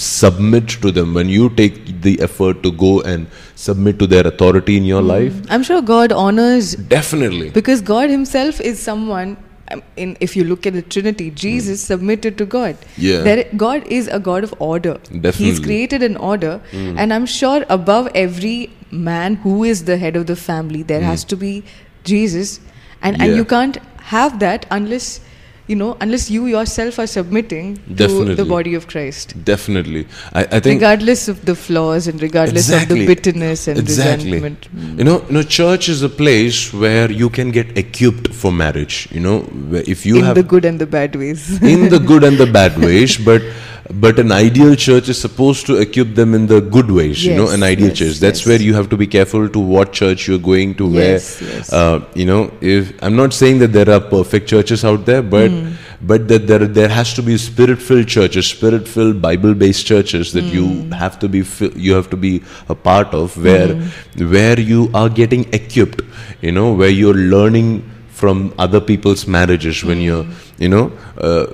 submit 0.07 0.69
to 0.83 0.91
them 0.97 1.15
when 1.19 1.29
you 1.29 1.49
take 1.61 1.79
the 2.03 2.15
effort 2.27 2.63
to 2.65 2.71
go 2.83 2.91
and 3.13 3.27
submit 3.55 3.99
to 4.03 4.07
their 4.13 4.27
authority 4.33 4.77
in 4.81 4.85
your 4.85 5.03
life 5.03 5.35
I'm 5.51 5.65
sure 5.69 5.81
God 5.83 6.13
honors 6.13 6.75
definitely 6.97 7.51
because 7.51 7.81
God 7.81 8.11
Himself 8.11 8.61
is 8.61 8.79
someone. 8.81 9.37
Um, 9.71 9.83
In, 9.97 10.17
if 10.21 10.37
you 10.37 10.45
look 10.45 10.67
at 10.67 10.73
the 10.73 10.83
Trinity, 10.83 11.31
Jesus 11.31 11.81
submitted 11.83 12.39
to 12.39 12.47
God. 12.47 12.77
Yeah. 12.97 13.23
There, 13.23 13.45
God 13.57 13.87
is 13.87 14.09
a 14.09 14.19
God 14.19 14.45
of 14.45 14.55
order. 14.59 14.95
Definitely. 15.05 15.45
He's 15.47 15.61
created 15.61 16.03
an 16.03 16.17
order, 16.17 16.61
and 16.73 17.13
I'm 17.13 17.27
sure 17.27 17.65
above 17.69 18.09
every 18.15 18.71
man 18.91 19.37
who 19.37 19.65
is 19.65 19.85
the 19.85 19.99
head 19.99 20.17
of 20.17 20.27
the 20.27 20.37
family, 20.37 20.83
there 20.83 21.03
has 21.03 21.25
to 21.25 21.37
be 21.37 21.53
Jesus, 22.05 22.61
and 23.03 23.21
and 23.23 23.31
Hmm. 23.33 23.37
You 23.39 23.45
can't 23.45 23.77
have 24.11 24.39
that 24.41 24.65
unless 24.71 25.21
you 25.69 25.77
know 25.77 25.97
unless 26.01 26.31
you 26.31 26.47
yourself 26.47 26.99
are 26.99 27.07
submitting 27.07 27.77
to 27.97 28.35
the 28.35 28.45
body 28.45 28.75
of 28.75 28.87
Christ. 28.89 29.35
definitely 29.45 30.07
i, 30.33 30.43
I 30.45 30.61
think 30.61 30.81
regardless 30.81 31.29
of 31.29 31.45
the 31.45 31.55
flaws 31.55 32.09
and 32.09 32.21
regardless 32.23 32.71
of 32.71 32.89
the 32.89 33.07
bitterness 33.07 33.69
and 33.69 33.79
exactly. 33.79 34.33
resentment. 34.33 34.69
You 34.99 35.05
know, 35.05 35.25
you 35.27 35.33
know, 35.33 35.43
church 35.43 35.89
is 35.89 36.03
a 36.03 36.09
place 36.09 36.73
where 36.73 37.11
you 37.11 37.31
can 37.31 37.51
get 37.51 37.77
equipped 37.77 38.33
for 38.35 38.53
marriage. 38.53 39.09
You 39.11 39.21
know, 39.21 39.37
if 39.73 40.05
you 40.07 40.19
in 40.19 40.25
have 40.25 40.35
the 40.35 40.43
good 40.43 40.65
and 40.65 40.79
the 40.79 40.87
bad 40.87 41.17
ways. 41.17 41.63
in 41.63 41.89
the 41.89 41.99
good 41.99 42.25
and 42.25 42.39
the 42.39 42.47
bad 42.47 42.79
ways, 42.87 43.17
but 43.17 43.43
but 43.91 44.19
an 44.19 44.33
ideal 44.33 44.75
church 44.75 45.09
is 45.09 45.19
supposed 45.21 45.67
to 45.67 45.77
equip 45.77 46.15
them 46.15 46.35
in 46.35 46.47
the 46.47 46.61
good 46.61 46.91
ways. 46.91 47.25
you 47.25 47.35
know, 47.35 47.49
an 47.51 47.63
ideal 47.63 47.89
yes, 47.89 47.99
church. 47.99 48.17
That's 48.19 48.41
yes. 48.41 48.47
where 48.47 48.61
you 48.61 48.75
have 48.75 48.89
to 48.91 48.97
be 48.97 49.07
careful 49.07 49.49
to 49.49 49.59
what 49.59 49.93
church 49.93 50.29
you're 50.29 50.39
going 50.39 50.75
to. 50.77 50.89
Yes, 50.91 51.41
where 51.41 51.51
yes. 51.51 51.73
uh, 51.73 52.05
you 52.15 52.27
know, 52.27 52.53
if 52.61 52.93
I'm 53.03 53.17
not 53.17 53.33
saying 53.33 53.59
that 53.61 53.73
there 53.73 53.89
are 53.91 54.01
perfect 54.01 54.49
churches 54.49 54.85
out 54.85 55.07
there, 55.07 55.23
but 55.23 55.51
Hmm. 55.51 55.71
but 56.11 56.29
that 56.29 56.47
there 56.47 56.67
there 56.79 56.89
has 56.89 57.13
to 57.15 57.23
be 57.23 57.37
spirit-filled 57.39 58.07
churches, 58.09 58.47
spirit-filled 58.47 59.23
Bible-based 59.23 59.87
churches 59.87 60.33
that 60.33 60.45
you 60.59 60.67
Hmm. 60.67 60.91
have 60.93 61.19
to 61.21 61.29
be 61.29 61.45
you 61.89 61.95
have 61.95 62.11
to 62.11 62.17
be 62.17 62.33
a 62.69 62.75
part 62.75 63.15
of, 63.23 63.37
where 63.49 63.69
Hmm. 63.75 64.29
where 64.35 64.61
you 64.73 64.91
are 65.03 65.09
getting 65.23 65.47
equipped. 65.61 66.03
You 66.43 66.53
know, 66.59 66.73
where 66.83 66.91
you're 66.91 67.23
learning 67.37 67.73
from 68.21 68.53
other 68.59 68.81
people's 68.93 69.27
marriages 69.39 69.83
when 69.93 70.01
you're 70.11 70.27
you 70.59 70.69
know 70.77 70.85
uh, 71.31 71.47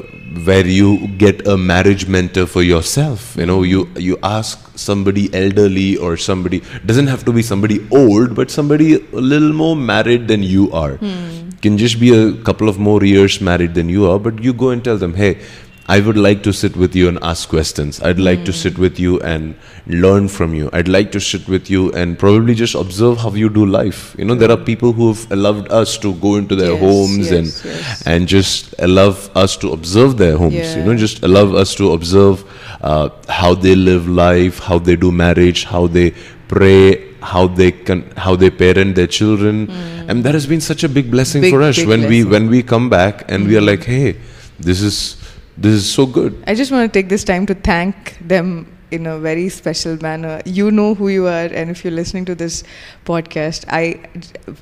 where 0.43 0.67
you 0.67 1.09
get 1.19 1.47
a 1.47 1.57
marriage 1.57 2.07
mentor 2.07 2.47
for 2.47 2.63
yourself. 2.63 3.37
You 3.37 3.47
know 3.47 3.63
you 3.63 3.89
you 3.97 4.19
ask 4.23 4.79
somebody 4.79 5.33
elderly 5.35 5.97
or 5.97 6.17
somebody 6.17 6.63
doesn't 6.85 7.07
have 7.07 7.25
to 7.25 7.33
be 7.33 7.43
somebody 7.43 7.81
old 7.91 8.35
but 8.35 8.51
somebody 8.51 8.95
a 8.95 9.25
little 9.33 9.53
more 9.53 9.77
married 9.77 10.29
than 10.29 10.43
you 10.43 10.71
are. 10.73 10.97
Hmm. 10.97 11.51
Can 11.63 11.79
just 11.79 11.99
be 11.99 12.11
a 12.15 12.33
couple 12.43 12.69
of 12.69 12.79
more 12.79 13.03
years 13.05 13.41
married 13.41 13.75
than 13.75 13.89
you 13.89 14.11
are 14.11 14.19
but 14.19 14.43
you 14.43 14.53
go 14.53 14.71
and 14.71 14.85
tell 14.85 14.99
them 14.99 15.15
hey 15.15 15.39
I 15.87 16.01
would 16.01 16.17
like 16.17 16.43
to 16.45 16.53
sit 16.53 16.77
with 16.77 16.97
you 16.97 17.09
and 17.09 17.19
ask 17.23 17.47
questions. 17.49 18.01
I'd 18.01 18.19
like 18.19 18.45
to 18.47 18.53
sit 18.55 18.79
with 18.79 18.99
you 18.99 19.21
and 19.21 19.55
learn 19.87 20.29
from 20.29 20.55
you. 20.55 20.71
I'd 20.73 20.89
like 20.89 21.13
to 21.13 21.21
sit 21.21 21.47
with 21.47 21.69
you 21.69 21.93
and 21.93 22.19
probably 22.19 22.55
just 22.55 22.75
observe 22.75 23.19
how 23.19 23.33
you 23.35 23.51
do 23.51 23.67
life. 23.67 24.15
You 24.19 24.25
know, 24.25 24.35
there 24.35 24.51
are 24.51 24.57
people 24.57 24.93
who 24.95 25.09
have 25.13 25.31
allowed 25.31 25.69
us 25.71 25.99
to 25.99 26.15
go 26.15 26.37
into 26.37 26.57
their 26.57 26.73
Yes, 26.73 26.81
homes 26.81 27.31
and 27.31 27.47
yes, 27.47 27.65
yes. 27.65 28.03
and 28.07 28.27
just 28.27 28.75
allow 28.79 29.09
us 29.35 29.59
to 29.59 29.73
observe 29.73 30.17
their 30.17 30.39
homes. 30.39 30.75
You 30.75 30.85
know, 30.85 30.97
just 30.97 31.23
allow 31.23 31.55
us 31.55 31.75
to 31.75 31.93
observe 31.93 32.45
uh, 32.81 33.11
how 33.29 33.55
they 33.55 33.75
live 33.77 34.09
life, 34.09 34.61
how 34.61 34.79
they 34.79 34.97
do 34.97 35.13
marriage, 35.13 35.65
how 35.65 35.87
they 35.87 36.15
pray, 36.49 37.13
how 37.21 37.47
they 37.47 37.73
can, 37.73 38.11
how 38.17 38.37
they 38.37 38.49
parent 38.51 38.95
their 38.97 39.07
children, 39.07 39.71
and 40.09 40.25
that 40.25 40.33
has 40.33 40.47
been 40.47 40.61
such 40.63 40.83
a 40.83 40.89
big 40.89 41.11
blessing 41.11 41.41
Hmm. 41.43 41.47
Big, 41.47 41.53
for 41.53 41.63
us 41.63 41.85
when 41.85 42.09
we 42.09 42.25
when 42.25 42.49
we 42.49 42.63
come 42.63 42.89
back 42.89 43.31
and 43.31 43.47
we 43.47 43.57
are 43.59 43.61
like, 43.63 43.85
hey, 43.85 44.17
this 44.59 44.81
is 44.81 45.17
this 45.57 45.75
is 45.75 45.91
so 45.91 46.07
good. 46.07 46.43
I 46.47 46.55
just 46.55 46.73
want 46.73 46.93
to 46.93 46.99
take 46.99 47.09
this 47.09 47.25
time 47.25 47.47
to 47.47 47.55
thank 47.55 48.19
them 48.21 48.71
in 48.91 49.07
a 49.07 49.19
very 49.19 49.49
special 49.49 49.97
manner. 50.01 50.41
You 50.45 50.71
know 50.71 50.95
who 50.95 51.09
you 51.09 51.27
are, 51.27 51.47
and 51.47 51.71
if 51.71 51.85
you're 51.85 51.93
listening 51.93 52.25
to 52.27 52.35
this 52.35 52.65
podcast, 53.05 53.65
I, 53.69 54.01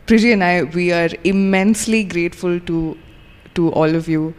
Priji 0.06 0.32
and 0.32 0.44
I, 0.44 0.62
we 0.64 0.92
are 0.92 1.08
immensely 1.24 2.04
grateful 2.04 2.60
to 2.60 2.98
to 3.54 3.70
all 3.72 3.94
of 3.94 4.08
you, 4.08 4.34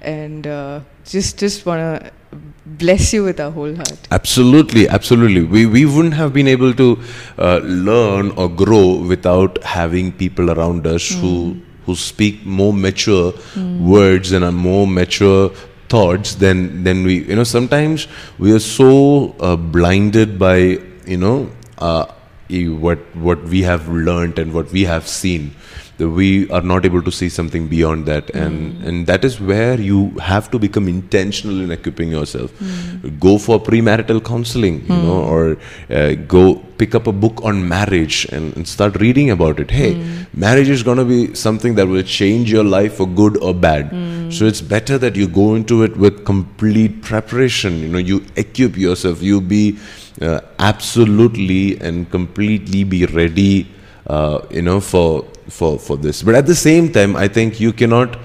and 0.00 0.46
uh, 0.46 0.80
just 1.04 1.38
just 1.38 1.66
wanna 1.66 2.10
bless 2.66 3.12
you 3.12 3.24
with 3.24 3.40
our 3.40 3.50
whole 3.50 3.74
heart. 3.74 4.08
Absolutely, 4.10 4.88
absolutely. 4.88 5.42
We, 5.42 5.66
we 5.66 5.84
wouldn't 5.86 6.14
have 6.14 6.32
been 6.32 6.48
able 6.48 6.74
to 6.74 6.98
uh, 7.38 7.58
learn 7.62 8.30
or 8.32 8.48
grow 8.48 8.96
without 8.96 9.62
having 9.62 10.12
people 10.12 10.50
around 10.50 10.86
us 10.86 11.10
who 11.10 11.60
who 11.84 11.94
speak 11.94 12.44
more 12.44 12.72
mature 12.72 13.32
words 13.78 14.32
and 14.32 14.44
are 14.44 14.50
more 14.52 14.86
mature 14.88 15.52
thoughts 15.88 16.34
then 16.36 16.84
then 16.84 17.04
we. 17.04 17.24
You 17.24 17.36
know, 17.36 17.44
sometimes 17.44 18.08
we 18.38 18.52
are 18.52 18.60
so 18.60 19.34
uh, 19.40 19.56
blinded 19.56 20.38
by 20.38 20.80
you 21.06 21.16
know 21.16 21.50
uh, 21.78 22.06
what 22.48 22.98
what 23.16 23.42
we 23.44 23.62
have 23.62 23.88
learned 23.88 24.38
and 24.38 24.52
what 24.52 24.70
we 24.72 24.84
have 24.84 25.08
seen 25.08 25.54
we 25.98 26.48
are 26.50 26.60
not 26.60 26.84
able 26.84 27.02
to 27.02 27.10
see 27.10 27.28
something 27.28 27.68
beyond 27.68 28.06
that. 28.06 28.30
And 28.30 28.74
hmm. 28.74 28.88
and 28.88 29.06
that 29.06 29.24
is 29.24 29.40
where 29.40 29.80
you 29.80 30.10
have 30.18 30.50
to 30.50 30.58
become 30.58 30.88
intentional 30.88 31.60
in 31.60 31.70
equipping 31.70 32.10
yourself. 32.10 32.50
Hmm. 32.58 33.18
Go 33.18 33.38
for 33.38 33.60
premarital 33.60 34.24
counseling 34.24 34.82
you 34.82 34.96
know 34.96 35.22
hmm. 35.22 35.32
or 35.32 35.58
uh, 35.90 36.14
go 36.14 36.56
pick 36.78 36.94
up 36.94 37.06
a 37.06 37.12
book 37.12 37.42
on 37.42 37.66
marriage 37.66 38.26
and, 38.26 38.54
and 38.56 38.68
start 38.68 39.00
reading 39.00 39.30
about 39.30 39.58
it. 39.58 39.70
Hey 39.70 39.94
marriage 40.34 40.68
is 40.68 40.82
going 40.82 40.98
to 40.98 41.04
be 41.04 41.34
something 41.34 41.74
that 41.76 41.86
will 41.86 42.02
change 42.02 42.52
your 42.52 42.64
life 42.64 42.96
for 42.96 43.06
good 43.06 43.42
or 43.42 43.54
bad. 43.54 43.94
So 44.32 44.44
it's 44.44 44.60
better 44.60 44.98
that 44.98 45.14
you 45.14 45.28
go 45.28 45.54
into 45.54 45.82
it 45.84 45.96
with 45.96 46.24
complete 46.24 47.02
preparation. 47.02 47.78
You 47.78 47.88
know 47.88 47.98
you 47.98 48.24
equip 48.36 48.76
yourself. 48.76 49.22
You 49.22 49.40
be 49.40 49.78
uh, 50.20 50.40
absolutely 50.58 51.80
and 51.80 52.10
completely 52.10 52.84
be 52.84 53.06
ready 53.06 53.68
uh, 54.08 54.38
you 54.50 54.62
know 54.62 54.80
for 54.80 55.24
for 55.48 55.78
for 55.78 55.96
this 55.96 56.22
but 56.22 56.34
at 56.34 56.46
the 56.46 56.54
same 56.54 56.90
time 56.92 57.16
i 57.16 57.28
think 57.28 57.60
you 57.60 57.72
cannot 57.72 58.16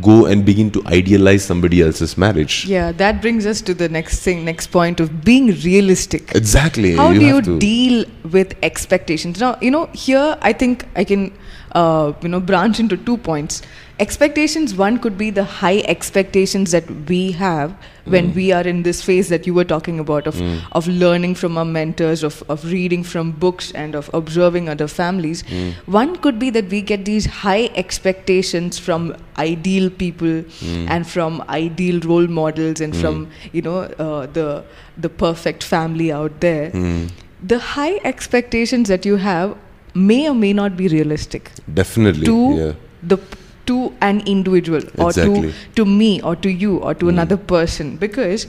go 0.00 0.26
and 0.26 0.44
begin 0.44 0.70
to 0.70 0.82
idealize 0.86 1.44
somebody 1.44 1.82
else's 1.82 2.16
marriage 2.16 2.64
Yeah, 2.66 2.92
that 2.92 3.20
brings 3.20 3.46
us 3.46 3.60
to 3.62 3.74
the 3.74 3.88
next 3.88 4.20
thing, 4.20 4.44
next 4.44 4.68
point 4.68 5.00
of 5.00 5.24
being 5.24 5.48
realistic. 5.64 6.34
exactly 6.34 6.94
How 6.94 7.12
do 7.12 7.24
you 7.24 7.40
deal 7.58 8.04
with 8.30 8.54
expectations? 8.62 9.40
Now, 9.40 9.58
you 9.60 9.70
know, 9.70 9.86
here 9.92 10.38
I 10.40 10.52
think 10.52 10.86
I 10.94 11.04
can, 11.04 11.32
uh, 11.72 12.12
you 12.22 12.28
know, 12.28 12.40
branch 12.40 12.80
into 12.80 12.96
two 12.96 13.16
points. 13.16 13.62
Expectations, 14.00 14.76
one 14.76 14.98
could 14.98 15.18
be 15.18 15.30
the 15.30 15.42
high 15.42 15.78
expectations 15.80 16.70
that 16.70 16.88
we 17.08 17.32
have 17.32 17.76
when 18.04 18.30
mm. 18.30 18.34
we 18.36 18.52
are 18.52 18.62
in 18.62 18.84
this 18.84 19.02
phase 19.02 19.28
that 19.28 19.44
you 19.44 19.52
were 19.52 19.64
talking 19.64 19.98
about 19.98 20.28
of, 20.28 20.36
mm. 20.36 20.60
of 20.72 20.86
learning 20.86 21.34
from 21.34 21.58
our 21.58 21.64
mentors, 21.64 22.22
of, 22.22 22.42
of 22.48 22.64
reading 22.64 23.02
from 23.02 23.32
books, 23.32 23.72
and 23.72 23.96
of 23.96 24.08
observing 24.14 24.68
other 24.68 24.86
families. 24.86 25.42
Mm. 25.42 25.72
One 25.86 26.14
could 26.16 26.38
be 26.38 26.50
that 26.50 26.68
we 26.68 26.80
get 26.80 27.04
these 27.04 27.26
high 27.26 27.70
expectations 27.74 28.78
from 28.78 29.16
ideal 29.36 29.90
people 29.90 30.44
and 30.62 31.06
from 31.06 31.42
ideal 31.48 32.00
role 32.00 32.28
models 32.28 32.80
and 32.80 32.96
from, 32.96 33.28
you 33.52 33.62
know, 33.62 33.80
uh, 33.80 34.26
the, 34.26 34.64
the 34.96 35.08
perfect 35.08 35.64
family 35.64 36.12
out 36.12 36.40
there. 36.40 36.70
The 37.42 37.58
high 37.58 37.96
expectations 38.04 38.88
that 38.88 39.04
you 39.04 39.16
have 39.16 39.56
may 39.94 40.28
or 40.28 40.34
may 40.34 40.52
not 40.52 40.76
be 40.76 40.88
realistic. 40.88 41.50
Definitely 41.72 42.26
to 42.26 42.54
yeah. 42.56 42.72
the 43.02 43.18
to 43.66 43.92
an 44.00 44.20
individual 44.26 44.82
or 44.98 45.08
Exactly. 45.10 45.52
to 45.52 45.54
to 45.76 45.84
me 45.84 46.20
or 46.22 46.34
to 46.36 46.50
you 46.50 46.78
or 46.78 46.94
to 46.94 47.08
another 47.08 47.36
person. 47.36 47.96
Because 47.96 48.46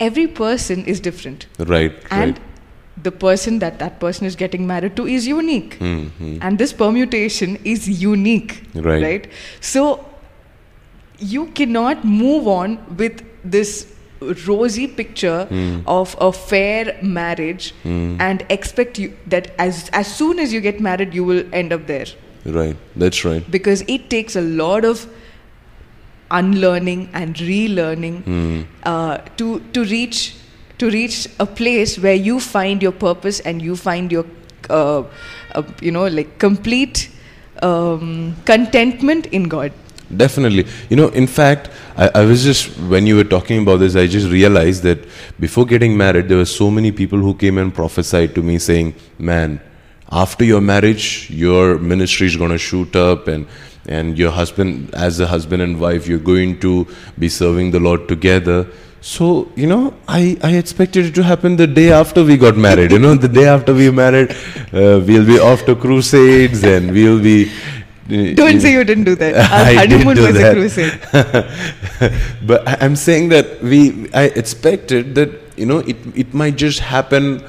every 0.00 0.26
person 0.26 0.84
is 0.84 1.00
different. 1.00 1.46
Right 1.58 1.92
and 2.10 2.38
right. 2.38 3.04
the 3.08 3.12
person 3.12 3.58
that 3.60 3.78
that 3.78 4.00
person 4.00 4.26
is 4.26 4.36
getting 4.36 4.66
married 4.66 4.96
to 4.96 5.06
is 5.06 5.26
unique. 5.26 5.78
Mhm. 5.80 6.38
and 6.42 6.58
this 6.58 6.72
permutation 6.72 7.56
is 7.64 7.88
unique 8.02 8.56
Right. 8.74 9.02
right? 9.02 9.28
So 9.60 9.84
you 11.18 11.46
cannot 11.60 12.04
move 12.04 12.46
on 12.48 12.78
with 12.96 13.22
this 13.44 13.86
rosy 14.46 14.86
picture 14.86 15.44
Hmm. 15.50 15.80
of 15.86 16.16
a 16.20 16.32
fair 16.32 16.96
marriage 17.02 17.72
and 17.84 18.44
expect 18.56 18.98
you 18.98 19.12
that 19.34 19.50
as 19.66 19.88
as 20.00 20.12
soon 20.20 20.38
as 20.46 20.52
you 20.52 20.60
get 20.60 20.80
married 20.80 21.14
you 21.14 21.24
will 21.24 21.44
end 21.52 21.72
up 21.72 21.86
there 21.86 22.06
right 22.58 22.76
that's 23.04 23.24
right 23.24 23.50
because 23.56 23.84
it 23.96 24.08
takes 24.10 24.36
a 24.36 24.44
lot 24.62 24.84
of 24.84 25.06
unlearning 26.30 27.08
and 27.12 27.36
relearning 27.36 28.16
Hmm. 28.24 28.62
uh, 28.82 29.18
to 29.42 29.60
to 29.76 29.84
reach 29.92 30.34
to 30.82 30.90
reach 30.90 31.20
a 31.44 31.46
place 31.60 31.98
where 32.06 32.18
you 32.30 32.38
find 32.40 32.82
your 32.82 32.92
purpose 33.04 33.40
and 33.40 33.62
you 33.68 33.76
find 33.76 34.12
your 34.12 34.24
uh, 34.70 35.02
uh, 35.54 35.62
you 35.80 35.90
know 35.90 36.06
like 36.06 36.38
complete 36.38 37.08
um, 37.62 38.36
contentment 38.44 39.26
in 39.26 39.48
God. 39.54 39.72
Definitely. 40.14 40.66
You 40.88 40.96
know, 40.96 41.08
in 41.08 41.26
fact, 41.26 41.70
I, 41.96 42.10
I 42.14 42.24
was 42.24 42.42
just, 42.42 42.78
when 42.80 43.06
you 43.06 43.16
were 43.16 43.24
talking 43.24 43.62
about 43.62 43.78
this, 43.78 43.94
I 43.94 44.06
just 44.06 44.28
realized 44.30 44.82
that 44.84 45.06
before 45.38 45.66
getting 45.66 45.96
married, 45.96 46.28
there 46.28 46.38
were 46.38 46.46
so 46.46 46.70
many 46.70 46.92
people 46.92 47.18
who 47.18 47.34
came 47.34 47.58
and 47.58 47.74
prophesied 47.74 48.34
to 48.34 48.42
me 48.42 48.58
saying, 48.58 48.94
man, 49.18 49.60
after 50.10 50.44
your 50.44 50.62
marriage, 50.62 51.28
your 51.30 51.78
ministry 51.78 52.26
is 52.26 52.36
going 52.36 52.50
to 52.50 52.58
shoot 52.58 52.96
up 52.96 53.28
and 53.28 53.46
and 53.88 54.18
your 54.18 54.30
husband, 54.30 54.94
as 54.94 55.18
a 55.18 55.26
husband 55.26 55.62
and 55.62 55.80
wife, 55.80 56.06
you're 56.06 56.18
going 56.18 56.60
to 56.60 56.86
be 57.18 57.28
serving 57.30 57.70
the 57.70 57.80
Lord 57.80 58.06
together. 58.06 58.66
So, 59.00 59.50
you 59.56 59.66
know, 59.66 59.94
I, 60.06 60.36
I 60.42 60.56
expected 60.56 61.06
it 61.06 61.14
to 61.14 61.22
happen 61.22 61.56
the 61.56 61.66
day 61.66 61.90
after 61.90 62.22
we 62.22 62.36
got 62.36 62.56
married. 62.56 62.90
You 62.90 62.98
know, 62.98 63.14
the 63.14 63.28
day 63.28 63.46
after 63.46 63.72
we 63.72 63.90
married, 63.90 64.32
uh, 64.32 65.00
we'll 65.06 65.24
be 65.24 65.38
off 65.38 65.64
to 65.64 65.74
crusades 65.74 66.62
and 66.64 66.92
we'll 66.92 67.22
be. 67.22 67.50
Don't 68.08 68.60
say 68.60 68.72
you 68.72 68.84
didn't 68.84 69.04
do 69.04 69.14
that. 69.16 69.36
Our 69.52 69.74
honeymoon 69.84 70.16
do 70.16 70.26
was 70.26 70.34
that. 70.34 70.52
a 70.52 70.60
crusade. 70.60 70.96
but 72.46 72.64
I'm 72.82 72.96
saying 72.96 73.28
that 73.28 73.62
we, 73.62 74.08
I 74.14 74.24
expected 74.34 75.14
that 75.14 75.30
you 75.56 75.66
know 75.66 75.78
it 75.80 75.96
it 76.16 76.32
might 76.32 76.56
just 76.56 76.80
happen 76.80 77.44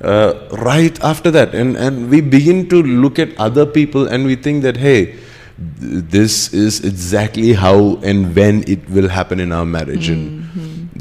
uh, 0.00 0.34
right 0.52 0.98
after 1.04 1.30
that, 1.32 1.54
and 1.54 1.76
and 1.76 2.08
we 2.08 2.20
begin 2.22 2.68
to 2.70 2.82
look 2.82 3.18
at 3.18 3.36
other 3.38 3.66
people 3.66 4.08
and 4.08 4.24
we 4.24 4.34
think 4.34 4.62
that 4.62 4.76
hey, 4.78 5.16
this 5.58 6.54
is 6.54 6.80
exactly 6.84 7.52
how 7.52 7.96
and 8.02 8.34
when 8.34 8.64
it 8.66 8.88
will 8.88 9.08
happen 9.08 9.40
in 9.40 9.52
our 9.52 9.66
marriage, 9.66 10.08
and 10.08 10.48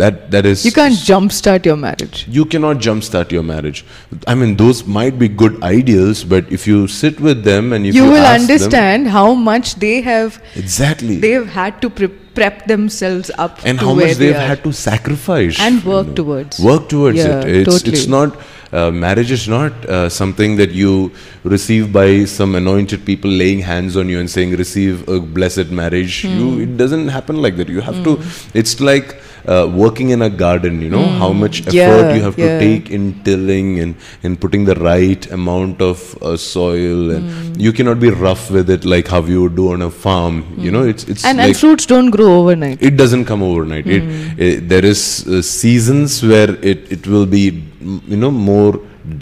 that 0.01 0.29
that 0.31 0.45
is 0.45 0.63
You 0.65 0.71
can't 0.71 0.93
jumpstart 1.09 1.65
your 1.69 1.77
marriage. 1.83 2.25
you 2.37 2.45
cannot 2.45 2.77
jumpstart 2.87 3.31
your 3.37 3.43
marriage. 3.43 3.83
I 4.27 4.35
mean, 4.35 4.55
those 4.61 4.85
might 4.97 5.17
be 5.23 5.27
good 5.43 5.61
ideals, 5.63 6.23
but 6.35 6.51
if 6.57 6.67
you 6.67 6.87
sit 6.87 7.19
with 7.19 7.43
them 7.43 7.73
and 7.73 7.85
if 7.91 7.95
You 7.95 8.05
you, 8.05 8.11
will 8.11 8.17
ask 8.31 8.41
them- 8.41 8.41
understand 8.57 9.07
how 9.17 9.27
much 9.33 9.75
they 9.85 9.95
have 10.01 10.39
exactly 10.55 11.17
they 11.27 11.31
have 11.39 11.47
had 11.61 11.81
to 11.85 11.89
pre- 12.01 12.13
prep 12.37 12.67
themselves 12.67 13.31
up 13.45 13.59
and 13.65 13.79
to 13.79 13.85
how 13.85 13.93
much 13.95 14.03
they 14.09 14.13
they've 14.27 14.35
are. 14.43 14.47
had 14.51 14.63
to 14.63 14.71
sacrifice 14.71 15.59
And 15.59 15.83
you 15.83 15.89
work 15.95 16.07
know. 16.07 16.13
towards. 16.21 16.59
work 16.59 16.87
towards 16.89 17.17
Yeah, 17.17 17.39
it 17.41 17.55
it's 17.61 17.73
totally. 17.73 17.97
it's 17.97 18.07
not 18.07 18.37
uh, 18.73 18.91
marriage 18.91 19.31
is 19.31 19.47
not 19.47 19.85
uh, 19.85 20.09
something 20.09 20.57
that 20.57 20.71
you 20.71 21.11
receive 21.43 21.91
by 21.93 22.25
some 22.25 22.53
anointed 22.55 23.05
people 23.05 23.31
laying 23.31 23.61
hands 23.61 23.95
on 24.01 24.09
you 24.09 24.19
and 24.19 24.29
saying 24.29 24.51
receive 24.63 25.07
a 25.07 25.19
blessed 25.37 25.71
marriage 25.81 26.17
Hmm. 26.23 26.37
you 26.39 26.49
it 26.65 26.75
doesn't 26.81 27.07
happen 27.17 27.41
like 27.47 27.55
that 27.61 27.69
you 27.77 27.81
have 27.89 28.03
to 28.09 28.19
it's 28.63 28.75
like 28.91 29.15
uh, 29.47 29.65
working 29.83 30.09
in 30.15 30.21
a 30.21 30.29
garden 30.29 30.81
you 30.85 30.89
know 30.95 31.05
how 31.21 31.31
much 31.41 31.61
effort. 31.61 31.73
Yeah, 31.77 32.13
you 32.15 32.21
have 32.27 32.37
yeah. 32.37 32.47
to 32.47 32.59
take 32.65 32.89
in 32.97 33.03
tilling 33.27 33.79
and 33.83 33.95
in 34.23 34.35
putting 34.43 34.65
the 34.65 34.75
right 34.75 35.29
amount 35.37 35.81
of 35.81 36.01
uh, 36.21 36.35
soil 36.37 37.11
and 37.15 37.25
Hmm. 37.27 37.53
you 37.65 37.71
cannot 37.77 37.99
be 37.99 38.09
rough 38.25 38.43
with 38.55 38.69
it 38.75 38.83
like 38.93 39.07
how 39.13 39.21
you 39.33 39.39
would 39.43 39.55
do 39.61 39.67
on 39.75 39.81
a 39.81 39.89
farm 40.05 40.35
you 40.65 40.71
know 40.75 40.83
it's 40.91 41.03
it's 41.13 41.23
and, 41.25 41.37
like 41.37 41.47
and 41.47 41.57
fruits 41.63 41.85
don't 41.93 42.09
grow 42.17 42.29
overnight. 42.41 42.77
it 42.89 42.95
doesn't 43.01 43.25
come 43.31 43.41
overnight 43.51 43.87
it, 43.97 44.03
Hmm. 44.03 44.41
it 44.47 44.67
there 44.73 44.85
is 44.93 45.01
uh, 45.27 45.41
seasons 45.41 46.21
where 46.33 46.51
it, 46.73 46.91
it 46.97 47.07
will 47.07 47.25
be 47.37 47.43
mm, 47.51 47.99
you 48.07 48.17
know 48.23 48.31
more 48.31 48.73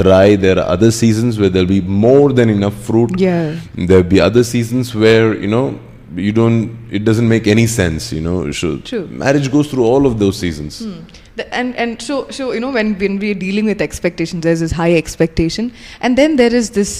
dry 0.03 0.35
there 0.35 0.57
are 0.61 0.67
other 0.75 0.89
seasons 0.91 1.37
where 1.39 1.49
there'll 1.49 1.67
be 1.79 1.81
more 2.07 2.27
than 2.39 2.49
enough 2.49 2.77
fruit 2.89 3.11
Yeah. 3.19 3.55
there'll 3.89 4.11
be 4.17 4.21
other 4.29 4.43
seasons 4.43 4.95
where 5.03 5.27
you 5.43 5.47
know 5.55 5.65
you 6.15 6.31
don't 6.31 6.77
it 6.91 7.03
doesn't 7.03 7.27
make 7.27 7.47
any 7.47 7.65
sense 7.67 8.11
you 8.13 8.21
know 8.21 8.51
so 8.51 8.77
True. 8.77 9.07
marriage 9.07 9.51
goes 9.51 9.69
through 9.71 9.83
all 9.83 10.05
of 10.05 10.19
those 10.19 10.37
seasons 10.37 10.81
The- 11.37 11.53
and 11.53 11.75
and 11.75 12.01
so 12.01 12.29
so 12.35 12.51
you 12.55 12.59
know 12.63 12.71
when 12.71 12.97
when 12.99 13.19
we're 13.19 13.35
dealing 13.39 13.65
with 13.65 13.81
expectations, 13.81 14.43
there's 14.43 14.61
this 14.61 14.71
high 14.71 14.93
expectation, 14.95 15.65
and 15.99 16.17
then 16.17 16.37
there 16.41 16.53
is 16.59 16.69
this 16.77 16.91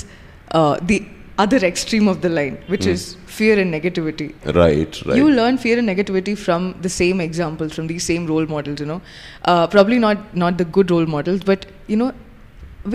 uh, 0.52 0.78
the 0.90 0.98
other 1.38 1.58
extreme 1.68 2.10
of 2.14 2.22
the 2.26 2.32
line, 2.38 2.58
which 2.74 2.86
is 2.86 3.16
fear 3.38 3.56
and 3.62 3.74
negativity. 3.78 4.28
right 4.58 5.00
right 5.06 5.18
You 5.22 5.30
learn 5.38 5.58
fear 5.58 5.78
and 5.80 5.88
negativity 5.94 6.36
from 6.38 6.68
the 6.82 6.92
same 6.98 7.22
examples, 7.22 7.74
from 7.74 7.88
these 7.88 8.04
same 8.04 8.28
role 8.34 8.46
models. 8.56 8.80
You 8.82 8.90
know, 8.92 9.02
uh, 9.46 9.68
probably 9.68 10.00
not 10.00 10.36
not 10.44 10.58
the 10.58 10.66
good 10.80 10.92
role 10.92 11.06
models, 11.06 11.48
but 11.52 11.66
you 11.88 11.96
know, 12.04 12.12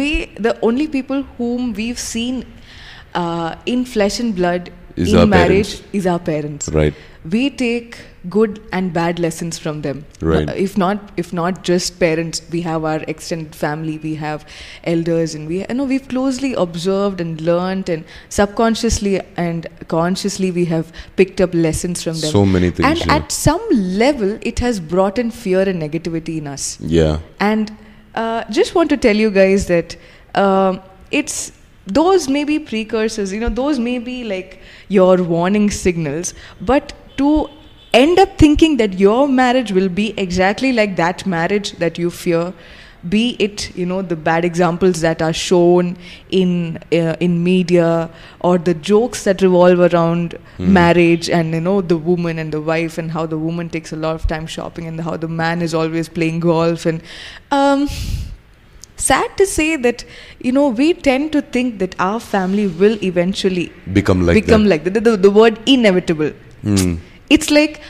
we 0.02 0.26
the 0.48 0.54
only 0.60 0.88
people 0.88 1.22
whom 1.38 1.72
we've 1.72 1.98
seen 1.98 2.44
uh, 3.14 3.54
in 3.64 3.86
flesh 3.96 4.20
and 4.20 4.36
blood 4.36 4.70
Is 4.96 5.12
in 5.12 5.18
our 5.18 5.26
marriage 5.26 5.72
parents. 5.76 5.82
is 5.92 6.06
our 6.06 6.18
parents. 6.18 6.68
right 6.68 6.94
We 7.32 7.50
take 7.50 7.96
good 8.28 8.62
and 8.72 8.92
bad 8.92 9.18
lessons 9.18 9.58
from 9.58 9.82
them. 9.82 10.04
Right. 10.20 10.48
Uh, 10.48 10.52
if 10.52 10.76
not, 10.82 11.10
if 11.16 11.32
not 11.32 11.62
just 11.64 11.98
parents, 11.98 12.40
we 12.50 12.62
have 12.62 12.84
our 12.84 13.02
extended 13.14 13.54
family, 13.54 13.98
we 13.98 14.14
have 14.14 14.46
elders, 14.84 15.34
and 15.34 15.46
we 15.48 15.58
you 15.60 15.74
know 15.74 15.84
we've 15.84 16.08
closely 16.08 16.54
observed 16.54 17.20
and 17.20 17.40
learned, 17.40 17.88
and 17.88 18.04
subconsciously 18.28 19.20
and 19.36 19.68
consciously 19.88 20.50
we 20.50 20.64
have 20.72 20.92
picked 21.16 21.40
up 21.40 21.54
lessons 21.54 22.02
from 22.02 22.18
them. 22.20 22.30
So 22.30 22.44
many 22.46 22.70
things, 22.70 22.88
And 22.88 23.06
yeah. 23.06 23.16
at 23.16 23.32
some 23.32 23.62
level, 24.04 24.38
it 24.42 24.58
has 24.60 24.80
brought 24.80 25.18
in 25.18 25.30
fear 25.30 25.62
and 25.68 25.82
negativity 25.82 26.38
in 26.38 26.46
us. 26.46 26.78
Yeah. 26.80 27.20
And 27.38 27.76
uh, 28.14 28.44
just 28.50 28.74
want 28.74 28.90
to 28.90 28.96
tell 28.96 29.16
you 29.16 29.30
guys 29.30 29.66
that 29.66 29.96
um, 30.34 30.80
it's 31.10 31.52
those 31.98 32.28
may 32.28 32.44
be 32.44 32.58
precursors, 32.58 33.32
you 33.32 33.40
know, 33.40 33.48
those 33.48 33.78
may 33.78 33.98
be 33.98 34.24
like 34.24 34.60
your 34.88 35.22
warning 35.22 35.70
signals, 35.70 36.34
but 36.60 36.92
to 37.16 37.48
end 37.92 38.18
up 38.18 38.38
thinking 38.38 38.76
that 38.76 38.98
your 38.98 39.26
marriage 39.28 39.72
will 39.72 39.88
be 39.88 40.12
exactly 40.16 40.72
like 40.72 40.94
that 40.96 41.26
marriage 41.26 41.72
that 41.72 41.98
you 41.98 42.10
fear 42.10 42.52
be 43.08 43.34
it 43.38 43.74
you 43.74 43.86
know 43.86 44.02
the 44.02 44.14
bad 44.14 44.44
examples 44.44 45.00
that 45.00 45.22
are 45.22 45.32
shown 45.32 45.96
in 46.28 46.78
uh, 46.92 47.16
in 47.18 47.42
media 47.42 48.10
or 48.40 48.58
the 48.58 48.74
jokes 48.74 49.24
that 49.24 49.40
revolve 49.40 49.80
around 49.80 50.38
marriage 50.58 51.30
and 51.30 51.54
you 51.54 51.60
know 51.60 51.80
the 51.80 51.96
woman 51.96 52.38
and 52.38 52.52
the 52.52 52.60
wife 52.60 52.98
and 52.98 53.10
how 53.10 53.24
the 53.24 53.38
woman 53.38 53.70
takes 53.70 53.92
a 53.92 53.96
lot 53.96 54.14
of 54.14 54.26
time 54.26 54.46
shopping 54.46 54.86
and 54.86 55.00
how 55.00 55.16
the 55.16 55.28
man 55.28 55.62
is 55.62 55.72
always 55.72 56.10
playing 56.10 56.40
golf 56.40 56.84
and 56.84 57.02
um, 57.50 57.88
sad 59.08 59.30
to 59.40 59.46
say 59.56 59.68
that 59.86 60.04
you 60.46 60.52
know 60.56 60.66
we 60.80 60.88
tend 61.08 61.32
to 61.36 61.40
think 61.56 61.78
that 61.82 61.94
our 62.08 62.20
family 62.32 62.66
will 62.82 62.96
eventually 63.10 63.66
Become 64.00 64.26
like 64.26 64.34
become 64.42 64.64
that. 64.64 64.70
like 64.74 64.84
the, 64.84 65.00
the, 65.08 65.16
the 65.26 65.30
word 65.40 65.58
inevitable 65.76 66.32
Hmm. 66.68 66.94
it's 67.34 67.50
like 67.58 67.80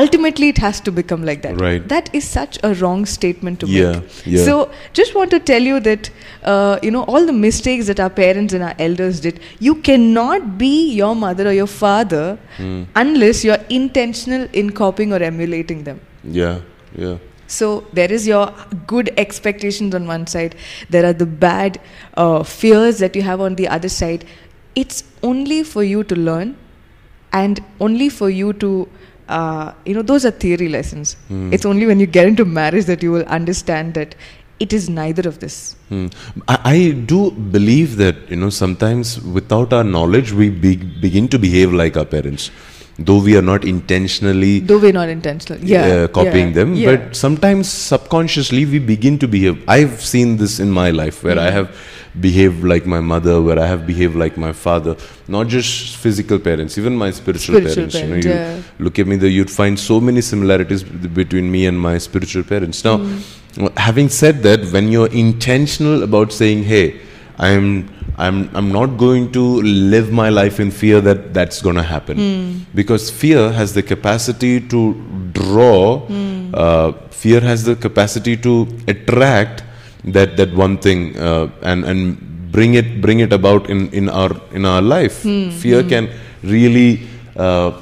ultimately 0.00 0.48
it 0.52 0.58
has 0.62 0.80
to 0.86 0.92
become 0.96 1.22
like 1.28 1.40
that 1.44 1.60
Right. 1.64 1.84
that 1.92 2.08
is 2.18 2.24
such 2.38 2.58
a 2.68 2.70
wrong 2.80 3.04
statement 3.12 3.60
to 3.60 3.66
Yeah, 3.74 3.92
make 3.92 4.26
yeah. 4.32 4.44
so 4.48 4.54
just 4.98 5.14
want 5.18 5.30
to 5.36 5.40
tell 5.50 5.62
you 5.70 5.78
that 5.88 6.10
uh, 6.52 6.78
you 6.82 6.90
know 6.96 7.04
all 7.04 7.24
the 7.30 7.36
mistakes 7.46 7.86
that 7.92 8.00
our 8.06 8.10
parents 8.18 8.52
and 8.58 8.62
our 8.70 8.74
elders 8.88 9.20
did 9.26 9.38
you 9.68 9.74
cannot 9.90 10.50
be 10.64 10.74
your 11.02 11.14
mother 11.26 11.46
or 11.52 11.54
your 11.60 11.70
father 11.84 12.24
Hmm. 12.58 12.82
unless 13.04 13.44
you're 13.48 13.62
intentional 13.80 14.48
in 14.64 14.70
copying 14.82 15.12
or 15.18 15.22
emulating 15.30 15.84
them 15.88 16.00
Yeah. 16.42 16.58
Yeah. 17.06 17.16
So 17.46 17.84
there 17.92 18.12
is 18.12 18.26
your 18.26 18.52
good 18.86 19.12
expectations 19.16 19.94
on 19.94 20.06
one 20.06 20.26
side. 20.26 20.56
There 20.90 21.04
are 21.06 21.12
the 21.12 21.26
bad 21.26 21.80
uh, 22.14 22.42
fears 22.42 22.98
that 22.98 23.16
you 23.16 23.22
have 23.22 23.40
on 23.40 23.54
the 23.54 23.68
other 23.68 23.88
side. 23.88 24.24
It's 24.74 25.04
only 25.22 25.62
for 25.62 25.82
you 25.82 26.04
to 26.04 26.16
learn, 26.16 26.56
and 27.32 27.62
only 27.80 28.08
for 28.08 28.30
you 28.30 28.52
to, 28.54 28.88
uh, 29.28 29.72
you 29.84 29.94
know, 29.94 30.02
those 30.02 30.24
are 30.24 30.30
theory 30.30 30.68
lessons. 30.68 31.14
Hmm. 31.28 31.52
It's 31.52 31.64
only 31.64 31.86
when 31.86 32.00
you 32.00 32.06
get 32.06 32.26
into 32.26 32.44
marriage 32.44 32.84
that 32.86 33.02
you 33.02 33.12
will 33.12 33.24
understand 33.24 33.94
that 33.94 34.14
it 34.58 34.72
is 34.72 34.88
neither 34.88 35.28
of 35.28 35.38
this. 35.40 35.76
Hmm. 35.88 36.06
I, 36.48 36.58
I 36.64 36.90
do 36.90 37.30
believe 37.30 37.96
that 37.96 38.30
you 38.30 38.36
know 38.36 38.50
sometimes 38.50 39.20
without 39.20 39.72
our 39.72 39.84
knowledge 39.84 40.32
we 40.32 40.50
be, 40.50 40.76
begin 40.76 41.28
to 41.28 41.38
behave 41.38 41.72
like 41.72 41.96
our 41.96 42.04
parents, 42.04 42.50
though 42.98 43.20
we 43.22 43.36
are 43.36 43.42
not 43.42 43.64
intentionally 43.64 44.60
Though 44.60 44.78
we're 44.78 44.92
not 44.92 45.08
intentional. 45.08 45.58
Yeah. 45.60 45.86
uh, 45.86 46.08
copying 46.08 46.48
yeah, 46.48 46.54
them, 46.54 46.74
yeah. 46.74 46.96
but 46.96 47.16
sometimes 47.16 47.68
subconsciously 47.70 48.64
we 48.64 48.78
begin 48.78 49.18
to 49.18 49.28
behave. 49.28 49.62
I've 49.68 50.00
seen 50.00 50.36
this 50.38 50.58
in 50.60 50.70
my 50.70 50.90
life 50.90 51.22
where 51.22 51.38
I 51.38 51.50
have 51.50 51.76
behaved 52.18 52.64
like 52.64 52.86
my 52.86 53.00
mother, 53.00 53.42
where 53.42 53.58
I 53.58 53.66
have 53.66 53.86
behaved 53.86 54.14
like 54.16 54.38
my 54.38 54.52
father. 54.52 54.96
Not 55.28 55.48
just 55.48 55.96
physical 55.96 56.38
parents, 56.38 56.78
even 56.78 56.96
my 56.96 57.10
spiritual, 57.10 57.56
Spiritual 57.56 57.74
parents. 57.74 57.94
you 57.96 58.00
know, 58.02 58.06
parents, 58.08 58.26
you 58.26 58.32
yeah. 58.32 58.62
look 58.78 58.98
at 58.98 59.06
me, 59.06 59.16
there 59.16 59.28
you'd 59.28 59.50
find 59.50 59.78
so 59.78 60.00
many 60.00 60.22
similarities 60.22 60.82
b- 60.82 61.08
between 61.08 61.50
me 61.50 61.66
and 61.66 61.78
my 61.78 61.98
spiritual 61.98 62.44
parents. 62.44 62.82
Now, 62.84 62.96
Hmm. 62.98 63.66
having 63.76 64.08
said 64.08 64.42
that, 64.44 64.64
when 64.72 64.88
you're 64.90 65.12
intentional 65.26 66.02
about 66.02 66.32
saying, 66.32 66.64
"Hey," 66.64 66.86
I'm 67.38 67.88
I'm 68.18 68.48
I'm 68.56 68.72
not 68.72 68.96
going 68.96 69.30
to 69.32 69.42
live 69.62 70.10
my 70.10 70.28
life 70.30 70.58
in 70.58 70.70
fear 70.70 71.00
that 71.02 71.34
that's 71.34 71.60
going 71.60 71.76
to 71.76 71.82
happen 71.82 72.16
because 72.74 73.10
fear 73.10 73.52
has 73.52 73.74
the 73.74 73.82
capacity 73.82 74.60
to 74.68 74.94
draw 75.32 76.06
uh, 76.54 76.92
fear 77.10 77.40
has 77.40 77.64
the 77.64 77.76
capacity 77.76 78.36
to 78.38 78.66
attract 78.88 79.64
that 80.04 80.36
that 80.36 80.54
one 80.54 80.78
thing 80.78 81.16
uh, 81.18 81.48
and 81.62 81.84
and 81.84 82.50
bring 82.52 82.74
it 82.74 83.00
bring 83.02 83.20
it 83.20 83.32
about 83.32 83.68
in 83.68 83.90
in 83.92 84.08
our 84.08 84.30
in 84.52 84.64
our 84.64 84.80
life. 84.80 85.16
Fear 85.60 85.82
can 85.84 86.08
really 86.42 87.06
uh, 87.36 87.72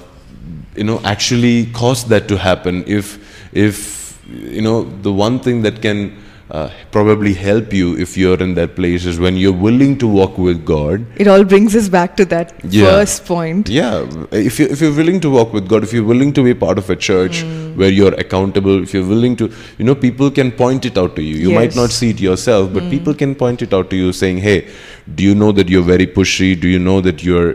you 0.76 0.84
know 0.84 1.00
actually 1.04 1.66
cause 1.66 2.04
that 2.06 2.26
to 2.28 2.36
happen. 2.36 2.82
If 2.86 3.18
if 3.52 4.18
you 4.26 4.62
know 4.62 4.82
the 5.02 5.12
one 5.12 5.38
thing 5.38 5.62
that 5.62 5.80
can 5.82 6.16
uh, 6.58 6.64
probably 6.94 7.32
help 7.42 7.72
you 7.78 7.86
if 8.04 8.10
you're 8.22 8.40
in 8.46 8.50
that 8.58 8.74
place 8.78 9.04
is 9.12 9.16
when 9.24 9.38
you're 9.42 9.60
willing 9.66 9.94
to 10.02 10.08
walk 10.16 10.36
with 10.46 10.58
God 10.70 11.06
It 11.24 11.30
all 11.34 11.44
brings 11.52 11.76
us 11.80 11.88
back 11.94 12.16
to 12.20 12.24
that 12.32 12.52
Yeah. 12.76 12.90
first 12.90 13.24
point. 13.30 13.70
yeah, 13.76 13.94
if 14.50 14.58
you 14.62 14.66
if 14.76 14.82
you're 14.84 14.96
willing 15.00 15.18
to 15.26 15.30
walk 15.36 15.56
with 15.58 15.66
God, 15.72 15.86
if 15.88 15.94
you're 15.96 16.08
willing 16.12 16.32
to 16.38 16.44
be 16.48 16.54
part 16.64 16.82
of 16.82 16.90
a 16.96 16.98
church 17.08 17.40
Hmm. 17.46 17.62
where 17.82 17.94
you're 18.00 18.14
accountable, 18.24 18.76
if 18.88 18.94
you're 18.96 19.08
willing 19.14 19.34
to, 19.42 19.48
you 19.78 19.86
know, 19.88 19.96
people 20.06 20.30
can 20.40 20.52
point 20.62 20.86
it 20.90 21.00
out 21.04 21.16
to 21.20 21.24
you. 21.30 21.34
You 21.46 21.54
might 21.58 21.70
Yes. 21.70 21.78
Hmm. 21.78 21.80
not 21.84 21.96
see 22.00 22.10
it 22.16 22.20
yourself, 22.28 22.70
but 22.76 22.88
people 22.94 23.18
can 23.24 23.34
point 23.42 23.66
it 23.68 23.74
out 23.80 23.90
to 23.94 24.00
you, 24.02 24.12
saying, 24.20 24.38
"Hey, 24.48 24.58
do 25.20 25.26
you 25.30 25.34
know 25.42 25.50
that 25.60 25.74
you're 25.76 25.88
very 25.90 26.06
pushy? 26.18 26.50
Do 26.66 26.72
you 26.76 26.82
know 26.90 27.00
that 27.08 27.24
you're 27.30 27.50